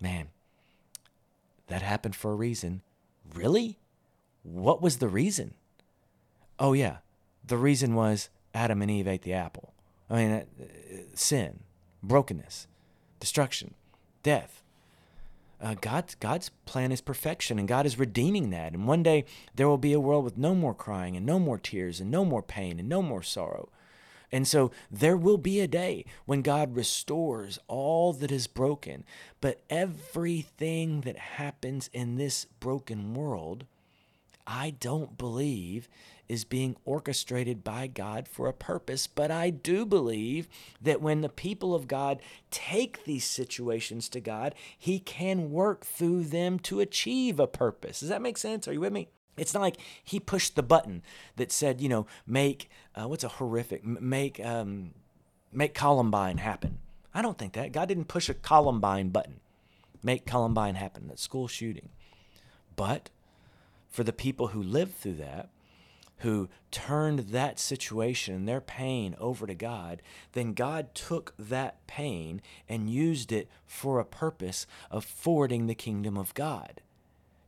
man, 0.02 0.30
that 1.68 1.82
happened 1.82 2.16
for 2.16 2.32
a 2.32 2.36
reason. 2.36 2.82
Really? 3.34 3.80
What 4.44 4.82
was 4.82 4.98
the 4.98 5.08
reason? 5.08 5.54
Oh, 6.60 6.74
yeah. 6.74 6.98
The 7.46 7.58
reason 7.58 7.96
was 7.96 8.30
Adam 8.54 8.82
and 8.82 8.92
Eve 8.92 9.08
ate 9.08 9.22
the 9.24 9.34
apple. 9.34 9.74
I 10.10 10.16
mean, 10.16 10.32
uh, 10.32 10.44
sin, 11.14 11.62
brokenness, 12.04 12.68
destruction, 13.20 13.74
death. 14.24 14.62
Uh, 15.66 15.74
God, 15.82 16.14
God's 16.20 16.50
plan 16.66 16.92
is 16.92 17.02
perfection, 17.02 17.58
and 17.58 17.68
God 17.68 17.88
is 17.88 17.98
redeeming 17.98 18.52
that. 18.52 18.74
And 18.74 18.86
one 18.88 19.02
day 19.02 19.26
there 19.56 19.68
will 19.68 19.80
be 19.80 19.94
a 19.94 20.00
world 20.00 20.24
with 20.24 20.38
no 20.38 20.54
more 20.54 20.76
crying, 20.76 21.18
and 21.18 21.26
no 21.26 21.40
more 21.40 21.58
tears, 21.58 22.00
and 22.00 22.12
no 22.12 22.24
more 22.24 22.44
pain, 22.44 22.80
and 22.80 22.88
no 22.88 23.02
more 23.02 23.24
sorrow. 23.24 23.70
And 24.32 24.48
so 24.48 24.70
there 24.92 25.18
will 25.18 25.40
be 25.40 25.60
a 25.60 25.68
day 25.68 26.06
when 26.26 26.44
God 26.44 26.76
restores 26.76 27.58
all 27.68 28.14
that 28.14 28.32
is 28.32 28.46
broken. 28.46 29.06
But 29.42 29.64
everything 29.68 31.02
that 31.02 31.18
happens 31.18 31.90
in 31.92 32.18
this 32.18 32.46
broken 32.60 33.16
world, 33.16 33.66
I 34.46 34.70
don't 34.70 35.18
believe 35.18 35.90
is 36.28 36.44
being 36.44 36.76
orchestrated 36.86 37.64
by 37.64 37.88
God 37.88 38.28
for 38.28 38.48
a 38.48 38.54
purpose. 38.54 39.08
But 39.08 39.32
I 39.32 39.50
do 39.50 39.86
believe 39.86 40.48
that 40.82 41.02
when 41.02 41.22
the 41.22 41.30
people 41.30 41.76
of 41.76 41.88
God 41.88 42.20
take 42.52 43.04
these 43.04 43.26
situations 43.26 44.10
to 44.10 44.20
God, 44.20 44.56
He 44.78 45.00
can 45.00 45.52
work 45.52 45.86
through 45.86 46.26
them 46.26 46.60
to 46.60 46.80
achieve 46.80 47.40
a 47.40 47.48
purpose. 47.48 48.00
Does 48.00 48.10
that 48.10 48.22
make 48.22 48.38
sense? 48.38 48.68
Are 48.68 48.74
you 48.74 48.82
with 48.82 48.94
me? 48.94 49.10
It's 49.38 49.54
not 49.54 49.62
like 49.62 49.78
he 50.04 50.20
pushed 50.20 50.56
the 50.56 50.64
button 50.64 51.02
that 51.36 51.52
said, 51.52 51.82
you 51.82 51.90
know, 51.90 52.08
make 52.26 52.70
uh, 52.96 53.08
what's 53.08 53.24
a 53.24 53.30
horrific 53.30 53.84
make 53.86 54.40
um, 54.44 54.92
make 55.52 55.74
Columbine 55.74 56.38
happen. 56.38 56.80
I 57.14 57.22
don't 57.22 57.38
think 57.38 57.54
that 57.54 57.72
God 57.72 57.88
didn't 57.88 58.08
push 58.08 58.30
a 58.30 58.34
Columbine 58.34 59.10
button, 59.10 59.40
make 60.04 60.26
Columbine 60.26 60.76
happen, 60.76 61.08
that 61.08 61.20
school 61.20 61.48
shooting. 61.48 61.90
But 62.76 63.10
for 63.90 64.04
the 64.04 64.14
people 64.14 64.48
who 64.48 64.62
lived 64.62 64.96
through 64.96 65.16
that, 65.16 65.50
who 66.20 66.50
turned 66.72 67.20
that 67.20 67.60
situation 67.60 68.36
and 68.36 68.48
their 68.48 68.62
pain 68.62 69.16
over 69.20 69.46
to 69.46 69.56
God, 69.56 70.02
then 70.34 70.54
God 70.54 70.94
took 70.96 71.34
that 71.38 71.86
pain 71.88 72.42
and 72.70 72.90
used 72.90 73.32
it 73.32 73.50
for 73.66 74.00
a 74.00 74.06
purpose 74.06 74.66
of 74.90 75.06
forwarding 75.06 75.68
the 75.68 75.76
kingdom 75.76 76.18
of 76.18 76.34
God. 76.34 76.82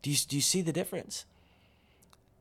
Do 0.01 0.11
you, 0.11 0.17
do 0.27 0.35
you 0.35 0.41
see 0.41 0.61
the 0.61 0.73
difference? 0.73 1.25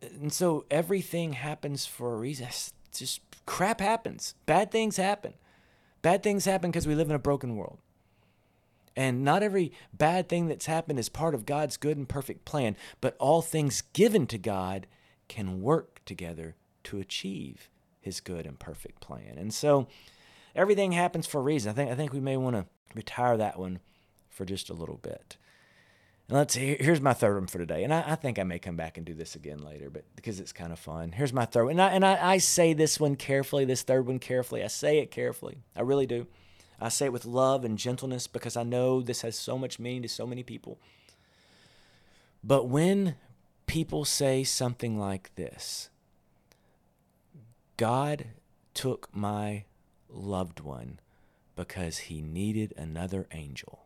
And 0.02 0.32
so 0.32 0.64
everything 0.70 1.34
happens 1.34 1.86
for 1.86 2.14
a 2.14 2.18
reason. 2.18 2.48
just 2.92 3.20
crap 3.46 3.80
happens. 3.80 4.34
Bad 4.44 4.70
things 4.70 4.96
happen. 4.96 5.34
Bad 6.02 6.22
things 6.22 6.44
happen 6.44 6.70
because 6.70 6.86
we 6.86 6.94
live 6.94 7.08
in 7.08 7.16
a 7.16 7.20
broken 7.20 7.56
world. 7.56 7.78
And 8.94 9.22
not 9.24 9.42
every 9.42 9.72
bad 9.92 10.28
thing 10.28 10.48
that's 10.48 10.66
happened 10.66 10.98
is 10.98 11.08
part 11.08 11.34
of 11.34 11.44
God's 11.44 11.76
good 11.76 11.98
and 11.98 12.08
perfect 12.08 12.44
plan, 12.44 12.76
but 13.00 13.14
all 13.18 13.42
things 13.42 13.82
given 13.92 14.26
to 14.28 14.38
God 14.38 14.86
can 15.28 15.60
work 15.62 16.00
together 16.04 16.56
to 16.84 16.98
achieve 16.98 17.68
his 18.00 18.20
good 18.20 18.46
and 18.46 18.58
perfect 18.58 19.00
plan. 19.00 19.36
And 19.36 19.52
so 19.52 19.88
everything 20.54 20.92
happens 20.92 21.26
for 21.26 21.38
a 21.38 21.42
reason. 21.42 21.70
I 21.70 21.74
think 21.74 21.90
I 21.90 21.94
think 21.94 22.12
we 22.12 22.20
may 22.20 22.36
want 22.36 22.56
to 22.56 22.66
retire 22.94 23.36
that 23.36 23.58
one 23.58 23.80
for 24.30 24.44
just 24.44 24.70
a 24.70 24.74
little 24.74 24.98
bit. 24.98 25.36
And 26.28 26.36
let's 26.36 26.54
see, 26.54 26.76
here's 26.80 27.00
my 27.00 27.12
third 27.12 27.34
one 27.34 27.46
for 27.46 27.58
today. 27.58 27.84
And 27.84 27.94
I, 27.94 28.02
I, 28.08 28.14
think 28.16 28.38
I 28.38 28.42
may 28.42 28.58
come 28.58 28.76
back 28.76 28.96
and 28.96 29.06
do 29.06 29.14
this 29.14 29.36
again 29.36 29.58
later, 29.58 29.90
but 29.90 30.04
because 30.16 30.40
it's 30.40 30.52
kind 30.52 30.72
of 30.72 30.78
fun. 30.78 31.12
Here's 31.12 31.32
my 31.32 31.44
third 31.44 31.66
one. 31.66 31.72
And 31.72 31.82
I, 31.82 31.88
and 31.90 32.04
I, 32.04 32.32
I 32.32 32.38
say 32.38 32.72
this 32.72 32.98
one 32.98 33.14
carefully, 33.14 33.64
this 33.64 33.82
third 33.82 34.08
one 34.08 34.18
carefully. 34.18 34.64
I 34.64 34.66
say 34.66 34.98
it 34.98 35.12
carefully. 35.12 35.58
I 35.76 35.82
really 35.82 36.06
do. 36.06 36.26
I 36.80 36.88
say 36.88 37.06
it 37.06 37.12
with 37.12 37.26
love 37.26 37.64
and 37.64 37.78
gentleness 37.78 38.26
because 38.26 38.56
I 38.56 38.64
know 38.64 39.00
this 39.00 39.22
has 39.22 39.36
so 39.38 39.56
much 39.56 39.78
meaning 39.78 40.02
to 40.02 40.08
so 40.08 40.26
many 40.26 40.42
people. 40.42 40.78
But 42.42 42.68
when 42.68 43.14
people 43.66 44.04
say 44.04 44.44
something 44.44 44.98
like 44.98 45.34
this 45.34 45.90
God 47.76 48.26
took 48.74 49.08
my 49.14 49.64
loved 50.08 50.60
one 50.60 51.00
because 51.54 51.98
he 51.98 52.20
needed 52.20 52.72
another 52.76 53.26
angel. 53.32 53.80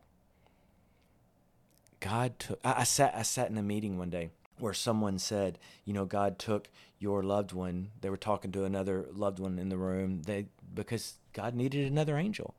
God 1.99 2.39
took 2.39 2.59
I, 2.63 2.81
I 2.81 2.83
sat 2.83 3.13
I 3.15 3.21
sat 3.23 3.49
in 3.49 3.57
a 3.57 3.63
meeting 3.63 3.97
one 3.97 4.09
day 4.09 4.29
where 4.59 4.73
someone 4.73 5.17
said, 5.17 5.57
you 5.85 5.93
know, 5.93 6.05
God 6.05 6.37
took 6.37 6.69
your 6.99 7.23
loved 7.23 7.51
one. 7.51 7.89
They 8.01 8.09
were 8.09 8.17
talking 8.17 8.51
to 8.51 8.63
another 8.63 9.07
loved 9.11 9.39
one 9.39 9.57
in 9.57 9.69
the 9.69 9.77
room. 9.77 10.21
They 10.23 10.45
because 10.73 11.15
God 11.33 11.55
needed 11.55 11.91
another 11.91 12.17
angel. 12.17 12.53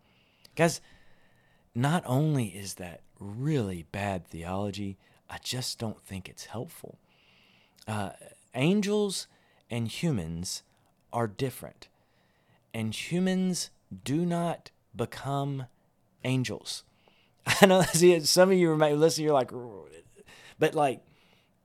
Guys, 0.57 0.81
not 1.75 2.03
only 2.07 2.47
is 2.49 2.75
that 2.75 3.01
really 3.19 3.87
bad 3.93 4.27
theology, 4.27 4.99
I 5.31 5.39
just 5.39 5.79
don't 5.79 6.03
think 6.03 6.29
it's 6.29 6.47
helpful. 6.47 6.99
Uh, 7.87 8.11
angels 8.55 9.27
and 9.71 9.89
humans 9.89 10.63
are 11.13 11.27
different, 11.27 11.89
and 12.73 12.95
humans 12.95 13.71
do 14.05 14.25
not 14.25 14.71
become 14.95 15.67
angels. 16.25 16.85
I 17.61 17.67
know 17.67 17.83
see, 17.93 18.19
some 18.21 18.51
of 18.51 18.57
you 18.57 18.75
might 18.77 18.97
listen, 18.97 19.25
you're 19.25 19.33
like, 19.33 19.51
but 20.59 20.75
like, 20.75 21.01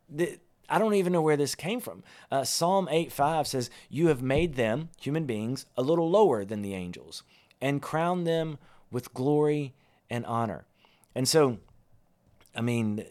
the, 0.09 0.39
I 0.69 0.79
don't 0.79 0.95
even 0.95 1.13
know 1.13 1.21
where 1.21 1.38
this 1.38 1.55
came 1.55 1.79
from. 1.79 2.03
Uh, 2.29 2.43
Psalm 2.43 2.88
8 2.91 3.12
5 3.12 3.47
says, 3.47 3.69
You 3.89 4.07
have 4.07 4.21
made 4.21 4.55
them, 4.55 4.89
human 5.00 5.25
beings, 5.25 5.65
a 5.77 5.81
little 5.81 6.09
lower 6.09 6.43
than 6.43 6.62
the 6.62 6.74
angels 6.74 7.24
and 7.62 7.81
crowned 7.81 8.27
them 8.27 8.57
with 8.91 9.13
glory 9.13 9.74
and 10.09 10.25
honor. 10.25 10.65
And 11.15 11.27
so, 11.27 11.57
I 12.55 12.62
mean, 12.62 13.03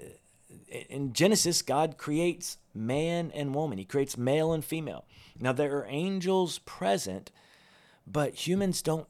in 0.69 1.13
Genesis, 1.13 1.63
God 1.63 1.97
creates 1.99 2.59
man 2.77 3.31
and 3.35 3.55
woman, 3.55 3.79
He 3.79 3.85
creates 3.85 4.17
male 4.17 4.53
and 4.53 4.65
female. 4.65 5.05
Now, 5.39 5.53
there 5.53 5.77
are 5.79 5.87
angels 5.89 6.59
present, 6.61 7.31
but 8.07 8.47
humans 8.47 8.83
don't 8.83 9.07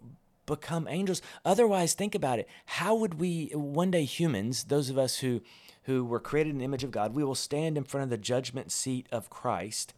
become 0.47 0.87
angels. 0.89 1.21
Otherwise, 1.45 1.95
think 1.95 2.15
about 2.15 2.39
it. 2.39 2.49
How 2.67 2.95
would 2.95 3.15
we, 3.15 3.51
one 3.53 3.91
day, 3.91 4.05
humans, 4.05 4.65
those 4.65 4.91
of 4.91 4.99
us 4.99 5.19
who, 5.19 5.41
who 5.85 6.05
were 6.05 6.21
created 6.21 6.51
in 6.51 6.59
the 6.59 6.65
image 6.65 6.85
of 6.85 6.91
God, 6.91 7.15
we 7.15 7.25
will 7.25 7.35
stand 7.35 7.77
in 7.77 7.85
front 7.85 8.05
of 8.05 8.11
the 8.11 8.17
judgment 8.17 8.73
seat 8.73 9.07
of 9.13 9.31
Christ. 9.31 9.93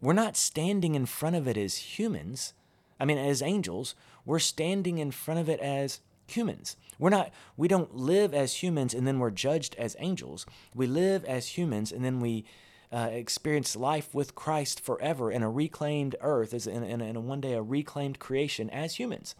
We're 0.00 0.12
not 0.14 0.36
standing 0.36 0.94
in 0.94 1.06
front 1.06 1.36
of 1.36 1.46
it 1.46 1.56
as 1.56 1.98
humans, 1.98 2.54
I 2.98 3.04
mean, 3.04 3.18
as 3.18 3.42
angels. 3.42 3.94
We're 4.24 4.38
standing 4.38 4.98
in 4.98 5.10
front 5.10 5.40
of 5.40 5.48
it 5.48 5.60
as 5.60 6.00
humans. 6.26 6.76
We're 6.98 7.10
not 7.10 7.32
we 7.56 7.68
don't 7.68 7.94
live 7.96 8.34
as 8.34 8.62
humans 8.62 8.94
and 8.94 9.06
then 9.06 9.18
we're 9.18 9.30
judged 9.30 9.74
as 9.76 9.96
angels. 9.98 10.46
We 10.74 10.86
live 10.86 11.24
as 11.24 11.58
humans 11.58 11.92
and 11.92 12.04
then 12.04 12.20
we 12.20 12.44
uh, 12.92 13.08
experience 13.12 13.76
life 13.76 14.14
with 14.14 14.34
Christ 14.34 14.80
forever 14.80 15.30
in 15.30 15.42
a 15.42 15.50
reclaimed 15.50 16.16
earth, 16.20 16.52
as 16.52 16.66
in, 16.66 16.82
in, 16.82 17.00
in 17.00 17.16
a, 17.16 17.20
one 17.20 17.40
day 17.40 17.52
a 17.52 17.62
reclaimed 17.62 18.18
creation 18.18 18.68
as 18.70 18.96
humans. 18.96 19.34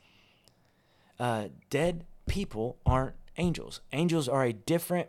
Uh, 1.19 1.49
dead 1.69 2.05
people 2.27 2.79
aren't 2.87 3.17
angels. 3.37 3.81
Angels 3.93 4.29
are 4.29 4.45
a 4.45 4.53
different 4.53 5.09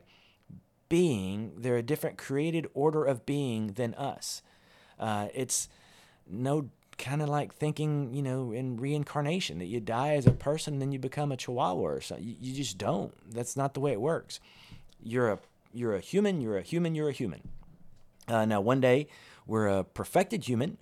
being. 0.90 1.54
They're 1.58 1.78
a 1.78 1.84
different 1.84 2.18
created 2.18 2.68
order 2.74 3.06
of 3.06 3.26
being 3.26 3.68
than 3.74 3.94
us. 3.94 4.42
Uh, 5.00 5.28
it's 5.34 5.70
no 6.28 6.70
kind 6.98 7.22
of 7.22 7.30
like 7.30 7.54
thinking, 7.54 8.14
you 8.14 8.22
know, 8.22 8.52
in 8.52 8.78
reincarnation 8.78 9.60
that 9.60 9.66
you 9.66 9.80
die 9.80 10.16
as 10.16 10.28
a 10.28 10.32
person 10.32 10.80
then 10.80 10.92
you 10.92 11.00
become 11.00 11.32
a 11.32 11.38
chihuahua 11.38 11.82
or 11.82 12.02
something. 12.02 12.28
You, 12.28 12.36
you 12.40 12.56
just 12.56 12.78
don't. 12.78 13.14
That's 13.34 13.56
not 13.56 13.74
the 13.74 13.80
way 13.80 13.92
it 13.92 14.02
works. 14.02 14.40
You're 15.02 15.32
a 15.32 15.40
you're 15.74 15.96
a 15.96 16.02
human. 16.02 16.42
You're 16.42 16.58
a 16.58 16.62
human. 16.62 16.96
You're 16.96 17.10
a 17.10 17.14
human. 17.14 17.42
Uh, 18.28 18.46
now, 18.46 18.62
one 18.62 18.82
day 18.82 19.08
we're 19.46 19.68
a 19.68 19.84
perfected 19.84 20.48
human. 20.48 20.78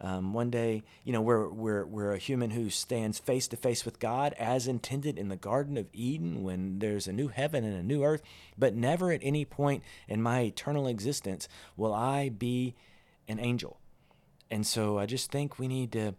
Um, 0.00 0.34
one 0.34 0.50
day, 0.50 0.82
you 1.04 1.12
know, 1.12 1.22
we're, 1.22 1.48
we're, 1.48 1.84
we're 1.86 2.12
a 2.12 2.18
human 2.18 2.50
who 2.50 2.68
stands 2.68 3.18
face 3.18 3.46
to 3.48 3.56
face 3.56 3.84
with 3.84 4.00
God 4.00 4.34
as 4.34 4.66
intended 4.66 5.18
in 5.18 5.28
the 5.28 5.36
Garden 5.36 5.76
of 5.76 5.86
Eden 5.92 6.42
when 6.42 6.80
there's 6.80 7.06
a 7.06 7.12
new 7.12 7.28
heaven 7.28 7.64
and 7.64 7.76
a 7.76 7.82
new 7.82 8.02
earth. 8.02 8.22
But 8.58 8.74
never 8.74 9.12
at 9.12 9.20
any 9.22 9.44
point 9.44 9.82
in 10.08 10.20
my 10.20 10.40
eternal 10.40 10.88
existence 10.88 11.48
will 11.76 11.94
I 11.94 12.28
be 12.28 12.74
an 13.28 13.38
angel. 13.38 13.78
And 14.50 14.66
so 14.66 14.98
I 14.98 15.06
just 15.06 15.30
think 15.30 15.58
we 15.58 15.68
need 15.68 15.92
to 15.92 16.14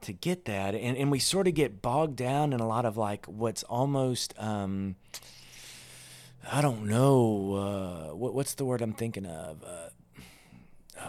to 0.00 0.12
get 0.12 0.44
that 0.44 0.76
and, 0.76 0.96
and 0.96 1.10
we 1.10 1.18
sort 1.18 1.48
of 1.48 1.54
get 1.54 1.82
bogged 1.82 2.14
down 2.14 2.52
in 2.52 2.60
a 2.60 2.66
lot 2.68 2.84
of 2.84 2.96
like 2.96 3.26
what's 3.26 3.64
almost 3.64 4.32
um, 4.38 4.94
I 6.52 6.60
don't 6.60 6.86
know 6.86 7.54
uh, 8.12 8.14
what, 8.14 8.32
what's 8.32 8.54
the 8.54 8.64
word 8.64 8.80
I'm 8.80 8.92
thinking 8.92 9.26
of 9.26 9.62
uh, 9.64 9.88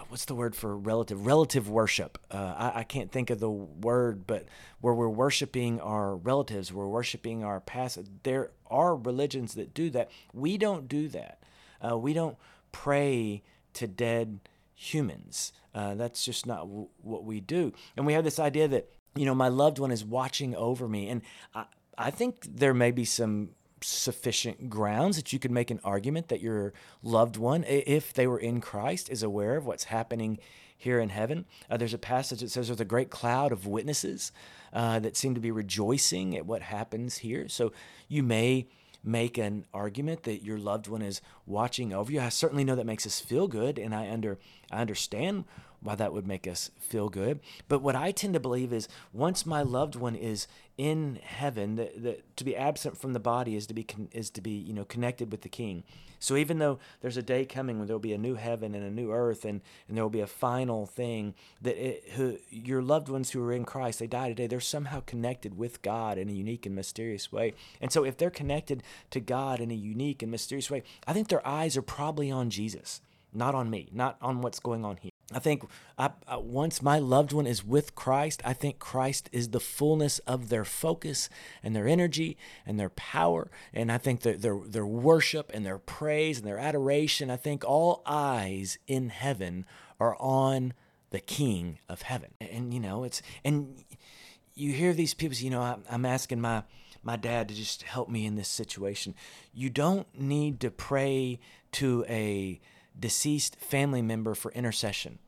what's 0.10 0.26
the 0.26 0.36
word 0.36 0.56
for 0.56 0.76
relative 0.76 1.26
relative 1.26 1.70
worship? 1.70 2.18
Uh, 2.32 2.54
I, 2.58 2.80
I, 2.80 2.84
can't 2.84 3.12
think 3.12 3.30
of 3.30 3.40
the 3.40 3.50
word 3.50 4.28
but 4.28 4.46
where 4.82 4.94
we're 4.94 5.08
worshiping 5.08 5.80
our 5.80 6.16
relatives 6.16 6.74
we're 6.74 6.88
worshiping 6.88 7.44
our 7.44 7.60
past 7.60 8.00
there 8.24 8.52
are 8.68 8.96
religions 8.96 9.54
that 9.54 9.74
do 9.74 9.90
that. 9.92 10.10
We 10.34 10.58
don't 10.58 10.88
do 10.88 11.08
that. 11.10 11.40
Uh, 11.82 11.98
we 11.98 12.14
don't 12.14 12.38
pray 12.72 13.44
to 13.74 13.88
dead 13.88 14.40
humans. 14.76 15.54
Uh, 15.74 15.96
that's 15.96 16.26
just 16.26 16.46
not 16.46 16.62
w- 16.62 16.88
what 17.02 17.24
we 17.24 17.40
do. 17.40 17.74
And 17.96 18.06
we 18.06 18.14
have 18.14 18.24
this 18.24 18.40
idea 18.40 18.68
that 18.68 18.90
you 19.16 19.26
know 19.26 19.36
my 19.36 19.48
loved 19.48 19.80
one 19.80 19.92
is 19.92 20.04
watching 20.04 20.56
over 20.56 20.88
me 20.88 21.08
and 21.10 21.22
I, 21.54 21.66
I 21.98 22.12
think 22.12 22.48
there 22.50 22.74
may 22.74 22.92
be 22.92 23.06
some 23.06 23.50
sufficient 23.82 24.70
grounds 24.70 25.16
that 25.16 25.34
you 25.34 25.40
could 25.40 25.52
make 25.52 25.72
an 25.72 25.80
argument 25.84 26.30
that 26.30 26.42
your 26.42 26.74
loved 27.04 27.38
one, 27.38 27.64
if 27.68 28.14
they 28.14 28.28
were 28.28 28.40
in 28.40 28.62
Christ, 28.62 29.10
is 29.10 29.24
aware 29.24 29.56
of 29.56 29.66
what's 29.66 29.86
happening 29.86 30.40
here 30.78 31.00
in 31.00 31.10
heaven. 31.10 31.46
Uh, 31.70 31.78
there's 31.78 31.94
a 31.94 31.98
passage 31.98 32.40
that 32.40 32.50
says 32.50 32.68
there's 32.68 32.80
a 32.80 32.86
great 32.86 33.10
cloud 33.10 33.52
of 33.52 33.68
witnesses 33.68 34.32
uh, 34.72 35.00
that 35.00 35.18
seem 35.18 35.36
to 35.36 35.42
be 35.42 35.52
rejoicing 35.52 36.36
at 36.38 36.46
what 36.46 36.62
happens 36.62 37.18
here. 37.18 37.48
So 37.50 37.74
you 38.08 38.24
may 38.24 38.68
make 39.04 39.38
an 39.38 39.66
argument 39.74 40.24
that 40.24 40.44
your 40.44 40.58
loved 40.58 40.88
one 40.88 41.02
is 41.02 41.22
watching 41.46 41.94
over 41.94 42.12
you. 42.12 42.22
I 42.22 42.30
certainly 42.30 42.64
know 42.64 42.76
that 42.76 42.86
makes 42.86 43.06
us 43.06 43.20
feel 43.20 43.48
good, 43.48 43.78
and 43.78 43.94
I 43.94 44.10
under 44.10 44.38
I 44.72 44.82
understand 44.82 45.46
why 45.82 45.96
that 45.96 46.14
would 46.14 46.28
make 46.28 46.48
us 46.48 46.72
feel 46.80 47.10
good. 47.10 47.40
But 47.68 47.82
what 47.82 47.96
I 47.96 48.12
tend 48.12 48.34
to 48.34 48.40
believe 48.40 48.74
is 48.74 48.88
once 49.14 49.46
my 49.46 49.62
loved 49.62 49.96
one 49.96 50.16
is 50.16 50.48
in 50.78 51.20
heaven, 51.24 51.76
that, 51.76 52.04
that 52.04 52.38
to 52.38 52.44
be 52.44 52.56
absent 52.56 52.98
from 52.98 53.14
the 53.14 53.20
body 53.20 53.56
is 53.56 53.68
to 53.68 53.74
be 53.74 53.84
con- 53.84 54.10
is 54.12 54.30
to 54.32 54.42
be 54.42 54.52
you 54.52 54.74
know 54.74 54.86
connected 54.86 55.32
with 55.32 55.42
the 55.42 55.50
King. 55.50 55.84
So 56.20 56.36
even 56.36 56.60
though 56.60 56.80
there's 57.02 57.18
a 57.18 57.24
day 57.24 57.46
coming 57.46 57.78
when 57.80 57.88
there 57.88 57.96
will 57.96 58.00
be 58.02 58.14
a 58.14 58.18
new 58.18 58.36
heaven 58.36 58.76
and 58.76 58.86
a 58.86 58.92
new 58.92 59.12
earth, 59.12 59.46
and, 59.46 59.62
and 59.88 59.96
there 59.96 60.04
will 60.04 60.10
be 60.10 60.20
a 60.20 60.28
final 60.28 60.86
thing 60.86 61.34
that 61.62 61.78
it, 61.78 62.04
who, 62.16 62.38
your 62.50 62.82
loved 62.82 63.08
ones 63.08 63.32
who 63.32 63.42
are 63.44 63.54
in 63.54 63.64
Christ, 63.64 64.00
they 64.00 64.08
die 64.08 64.28
today, 64.28 64.46
they're 64.46 64.60
somehow 64.60 65.02
connected 65.06 65.58
with 65.58 65.82
God 65.82 66.18
in 66.18 66.30
a 66.30 66.34
unique 66.34 66.66
and 66.66 66.76
mysterious 66.76 67.32
way. 67.32 67.54
And 67.82 67.92
so 67.92 68.04
if 68.04 68.18
they're 68.18 68.30
connected 68.30 68.84
to 69.12 69.22
God 69.22 69.62
in 69.62 69.72
a 69.72 69.76
unique 69.76 70.22
and 70.22 70.30
mysterious 70.30 70.70
way, 70.70 70.84
I 71.08 71.14
think 71.14 71.30
their 71.30 71.46
eyes 71.48 71.78
are 71.78 71.82
probably 71.82 72.30
on 72.30 72.50
Jesus, 72.50 73.02
not 73.34 73.56
on 73.56 73.70
me, 73.70 73.88
not 73.94 74.18
on 74.22 74.42
what's 74.42 74.60
going 74.60 74.84
on 74.84 74.98
here. 74.98 75.12
I 75.32 75.40
think 75.40 75.64
I, 75.98 76.10
I, 76.28 76.38
once 76.38 76.82
my 76.82 76.98
loved 76.98 77.34
one 77.34 77.46
is 77.46 77.64
with 77.64 77.94
Christ, 77.94 78.42
I 78.44 78.54
think 78.54 78.80
Christ 78.80 79.30
is 79.32 79.50
the 79.50 79.60
fullness 79.60 80.20
of 80.20 80.50
their 80.50 80.66
focus 80.66 81.30
and 81.62 81.76
their 81.76 81.88
energy 81.88 82.36
and 82.66 82.80
their 82.80 82.90
power. 82.90 83.52
And 83.74 83.92
I 83.92 84.00
think 84.00 84.22
that 84.22 84.42
their, 84.42 84.60
their 84.66 84.86
worship 84.86 85.52
and 85.54 85.66
their 85.66 85.78
praise 85.78 86.40
and 86.40 86.48
their 86.48 86.58
adoration, 86.58 87.30
I 87.30 87.38
think 87.38 87.64
all 87.64 88.02
eyes 88.08 88.80
in 88.88 89.10
heaven 89.10 89.66
are 90.00 90.16
on 90.20 90.74
the 91.12 91.20
King 91.20 91.80
of 91.88 92.04
heaven. 92.04 92.32
And, 92.40 92.74
you 92.74 92.80
know, 92.80 93.04
it's, 93.04 93.22
and 93.44 93.84
you 94.56 94.74
hear 94.74 94.94
these 94.94 95.14
people, 95.14 95.36
say, 95.36 95.46
you 95.46 95.52
know, 95.52 95.62
I, 95.62 95.78
I'm 95.90 96.06
asking 96.06 96.42
my, 96.42 96.64
my 97.04 97.16
dad 97.18 97.50
to 97.50 97.56
just 97.56 97.84
help 97.84 98.10
me 98.10 98.26
in 98.26 98.36
this 98.36 98.50
situation. 98.50 99.14
You 99.54 99.70
don't 99.70 100.08
need 100.20 100.60
to 100.62 100.72
pray 100.72 101.40
to 101.74 102.04
a, 102.10 102.60
deceased 103.00 103.56
family 103.58 104.02
member 104.02 104.36
for 104.36 104.52
intercession. 104.52 105.20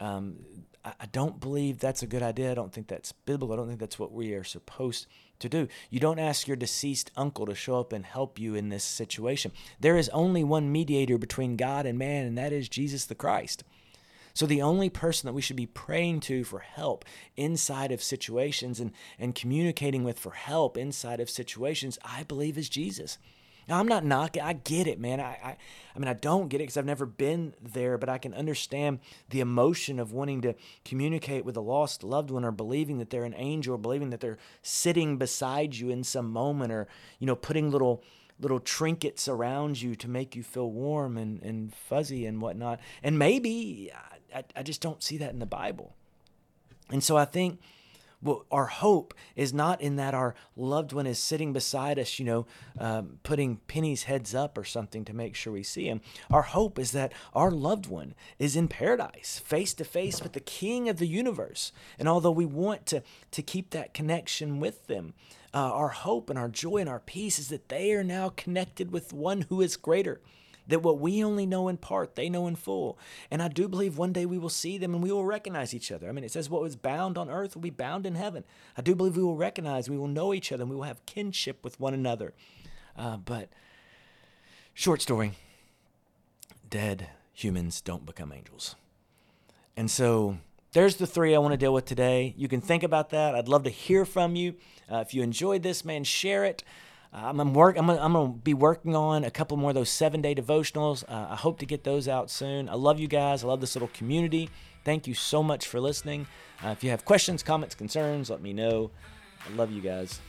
Um, 0.00 0.44
I, 0.84 0.92
I 1.00 1.06
don't 1.06 1.40
believe 1.40 1.78
that's 1.78 2.02
a 2.02 2.06
good 2.06 2.22
idea. 2.22 2.50
I 2.50 2.54
don't 2.54 2.72
think 2.72 2.88
that's 2.88 3.12
biblical. 3.12 3.52
I 3.52 3.56
don't 3.56 3.68
think 3.68 3.80
that's 3.80 3.98
what 3.98 4.12
we 4.12 4.34
are 4.34 4.44
supposed 4.44 5.06
to 5.38 5.48
do. 5.48 5.68
You 5.90 6.00
don't 6.00 6.18
ask 6.18 6.46
your 6.46 6.56
deceased 6.56 7.10
uncle 7.16 7.46
to 7.46 7.54
show 7.54 7.78
up 7.78 7.92
and 7.92 8.04
help 8.04 8.38
you 8.38 8.54
in 8.54 8.68
this 8.68 8.84
situation. 8.84 9.52
There 9.80 9.96
is 9.96 10.08
only 10.10 10.44
one 10.44 10.72
mediator 10.72 11.18
between 11.18 11.56
God 11.56 11.86
and 11.86 11.98
man, 11.98 12.26
and 12.26 12.38
that 12.38 12.52
is 12.52 12.68
Jesus 12.68 13.04
the 13.04 13.14
Christ. 13.14 13.64
So, 14.34 14.46
the 14.46 14.62
only 14.62 14.88
person 14.88 15.26
that 15.26 15.34
we 15.34 15.42
should 15.42 15.56
be 15.56 15.66
praying 15.66 16.20
to 16.20 16.42
for 16.42 16.60
help 16.60 17.04
inside 17.36 17.92
of 17.92 18.02
situations 18.02 18.80
and, 18.80 18.92
and 19.18 19.34
communicating 19.34 20.04
with 20.04 20.18
for 20.18 20.30
help 20.30 20.78
inside 20.78 21.20
of 21.20 21.28
situations, 21.28 21.98
I 22.02 22.22
believe, 22.22 22.56
is 22.56 22.70
Jesus. 22.70 23.18
Now, 23.68 23.78
I'm 23.78 23.88
not 23.88 24.04
knocking. 24.04 24.42
I 24.42 24.54
get 24.54 24.86
it, 24.86 24.98
man. 24.98 25.20
I, 25.20 25.38
I, 25.44 25.56
I 25.94 25.98
mean, 25.98 26.08
I 26.08 26.14
don't 26.14 26.48
get 26.48 26.60
it 26.60 26.64
because 26.64 26.76
I've 26.76 26.84
never 26.84 27.06
been 27.06 27.54
there, 27.60 27.98
but 27.98 28.08
I 28.08 28.18
can 28.18 28.34
understand 28.34 28.98
the 29.30 29.40
emotion 29.40 29.98
of 29.98 30.12
wanting 30.12 30.40
to 30.42 30.54
communicate 30.84 31.44
with 31.44 31.56
a 31.56 31.60
lost 31.60 32.02
loved 32.02 32.30
one 32.30 32.44
or 32.44 32.50
believing 32.50 32.98
that 32.98 33.10
they're 33.10 33.24
an 33.24 33.34
angel 33.36 33.74
or 33.74 33.78
believing 33.78 34.10
that 34.10 34.20
they're 34.20 34.38
sitting 34.62 35.16
beside 35.16 35.76
you 35.76 35.90
in 35.90 36.04
some 36.04 36.30
moment 36.30 36.72
or, 36.72 36.88
you 37.18 37.26
know, 37.26 37.36
putting 37.36 37.70
little 37.70 38.02
little 38.40 38.60
trinkets 38.60 39.28
around 39.28 39.80
you 39.80 39.94
to 39.94 40.08
make 40.08 40.34
you 40.34 40.42
feel 40.42 40.68
warm 40.70 41.16
and, 41.16 41.40
and 41.42 41.72
fuzzy 41.72 42.26
and 42.26 42.40
whatnot. 42.40 42.80
And 43.02 43.16
maybe 43.16 43.92
I, 44.34 44.42
I 44.56 44.62
just 44.64 44.80
don't 44.80 45.02
see 45.02 45.16
that 45.18 45.32
in 45.32 45.38
the 45.38 45.46
Bible. 45.46 45.94
And 46.90 47.04
so 47.04 47.16
I 47.16 47.24
think 47.24 47.60
well, 48.22 48.46
our 48.50 48.66
hope 48.66 49.14
is 49.34 49.52
not 49.52 49.80
in 49.80 49.96
that 49.96 50.14
our 50.14 50.34
loved 50.56 50.92
one 50.92 51.06
is 51.06 51.18
sitting 51.18 51.52
beside 51.52 51.98
us, 51.98 52.18
you 52.18 52.24
know, 52.24 52.46
um, 52.78 53.18
putting 53.22 53.56
pennies 53.66 54.04
heads 54.04 54.34
up 54.34 54.56
or 54.56 54.64
something 54.64 55.04
to 55.04 55.12
make 55.12 55.34
sure 55.34 55.52
we 55.52 55.62
see 55.62 55.86
him. 55.86 56.00
Our 56.30 56.42
hope 56.42 56.78
is 56.78 56.92
that 56.92 57.12
our 57.34 57.50
loved 57.50 57.86
one 57.86 58.14
is 58.38 58.54
in 58.54 58.68
paradise, 58.68 59.40
face 59.44 59.74
to 59.74 59.84
face 59.84 60.22
with 60.22 60.34
the 60.34 60.40
King 60.40 60.88
of 60.88 60.98
the 60.98 61.06
universe. 61.06 61.72
And 61.98 62.08
although 62.08 62.30
we 62.30 62.46
want 62.46 62.86
to, 62.86 63.02
to 63.32 63.42
keep 63.42 63.70
that 63.70 63.92
connection 63.92 64.60
with 64.60 64.86
them, 64.86 65.14
uh, 65.54 65.58
our 65.58 65.88
hope 65.88 66.30
and 66.30 66.38
our 66.38 66.48
joy 66.48 66.78
and 66.78 66.88
our 66.88 67.00
peace 67.00 67.38
is 67.38 67.48
that 67.48 67.68
they 67.68 67.92
are 67.92 68.04
now 68.04 68.30
connected 68.30 68.90
with 68.90 69.12
one 69.12 69.42
who 69.48 69.60
is 69.60 69.76
greater 69.76 70.20
that 70.68 70.82
what 70.82 70.98
we 70.98 71.22
only 71.24 71.46
know 71.46 71.68
in 71.68 71.76
part, 71.76 72.14
they 72.14 72.28
know 72.28 72.46
in 72.46 72.56
full. 72.56 72.98
And 73.30 73.42
I 73.42 73.48
do 73.48 73.68
believe 73.68 73.98
one 73.98 74.12
day 74.12 74.26
we 74.26 74.38
will 74.38 74.48
see 74.48 74.78
them 74.78 74.94
and 74.94 75.02
we 75.02 75.12
will 75.12 75.24
recognize 75.24 75.74
each 75.74 75.90
other. 75.90 76.08
I 76.08 76.12
mean, 76.12 76.24
it 76.24 76.30
says 76.30 76.48
what 76.48 76.62
was 76.62 76.76
bound 76.76 77.18
on 77.18 77.28
earth 77.28 77.54
will 77.54 77.62
be 77.62 77.70
bound 77.70 78.06
in 78.06 78.14
heaven. 78.14 78.44
I 78.76 78.82
do 78.82 78.94
believe 78.94 79.16
we 79.16 79.22
will 79.22 79.36
recognize, 79.36 79.90
we 79.90 79.98
will 79.98 80.08
know 80.08 80.32
each 80.32 80.52
other, 80.52 80.62
and 80.62 80.70
we 80.70 80.76
will 80.76 80.84
have 80.84 81.04
kinship 81.06 81.64
with 81.64 81.80
one 81.80 81.94
another. 81.94 82.34
Uh, 82.96 83.16
but, 83.16 83.48
short 84.74 85.00
story 85.02 85.32
dead 86.68 87.08
humans 87.32 87.80
don't 87.80 88.06
become 88.06 88.32
angels. 88.32 88.76
And 89.76 89.90
so, 89.90 90.38
there's 90.72 90.96
the 90.96 91.06
three 91.06 91.34
I 91.34 91.38
want 91.38 91.52
to 91.52 91.58
deal 91.58 91.74
with 91.74 91.84
today. 91.84 92.34
You 92.36 92.48
can 92.48 92.62
think 92.62 92.82
about 92.82 93.10
that. 93.10 93.34
I'd 93.34 93.48
love 93.48 93.64
to 93.64 93.70
hear 93.70 94.06
from 94.06 94.36
you. 94.36 94.54
Uh, 94.90 94.98
if 94.98 95.12
you 95.12 95.22
enjoyed 95.22 95.62
this, 95.62 95.84
man, 95.84 96.02
share 96.04 96.44
it. 96.44 96.64
Um, 97.14 97.40
I'm 97.40 97.52
work. 97.52 97.76
I'm 97.76 97.86
gonna, 97.86 98.00
I'm 98.00 98.14
gonna 98.14 98.32
be 98.32 98.54
working 98.54 98.96
on 98.96 99.24
a 99.24 99.30
couple 99.30 99.56
more 99.58 99.70
of 99.70 99.74
those 99.74 99.90
seven 99.90 100.22
day 100.22 100.34
devotionals. 100.34 101.04
Uh, 101.08 101.28
I 101.30 101.36
hope 101.36 101.58
to 101.58 101.66
get 101.66 101.84
those 101.84 102.08
out 102.08 102.30
soon. 102.30 102.68
I 102.68 102.74
love 102.74 102.98
you 102.98 103.08
guys. 103.08 103.44
I 103.44 103.48
love 103.48 103.60
this 103.60 103.74
little 103.74 103.90
community. 103.92 104.48
Thank 104.84 105.06
you 105.06 105.14
so 105.14 105.42
much 105.42 105.66
for 105.66 105.78
listening. 105.78 106.26
Uh, 106.64 106.68
if 106.68 106.82
you 106.82 106.90
have 106.90 107.04
questions, 107.04 107.42
comments, 107.42 107.74
concerns, 107.74 108.30
let 108.30 108.40
me 108.40 108.52
know. 108.52 108.90
I 109.46 109.54
love 109.54 109.70
you 109.70 109.82
guys. 109.82 110.20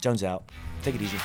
Jones 0.00 0.24
out. 0.24 0.44
Take 0.82 0.94
it 0.94 1.02
easy. 1.02 1.18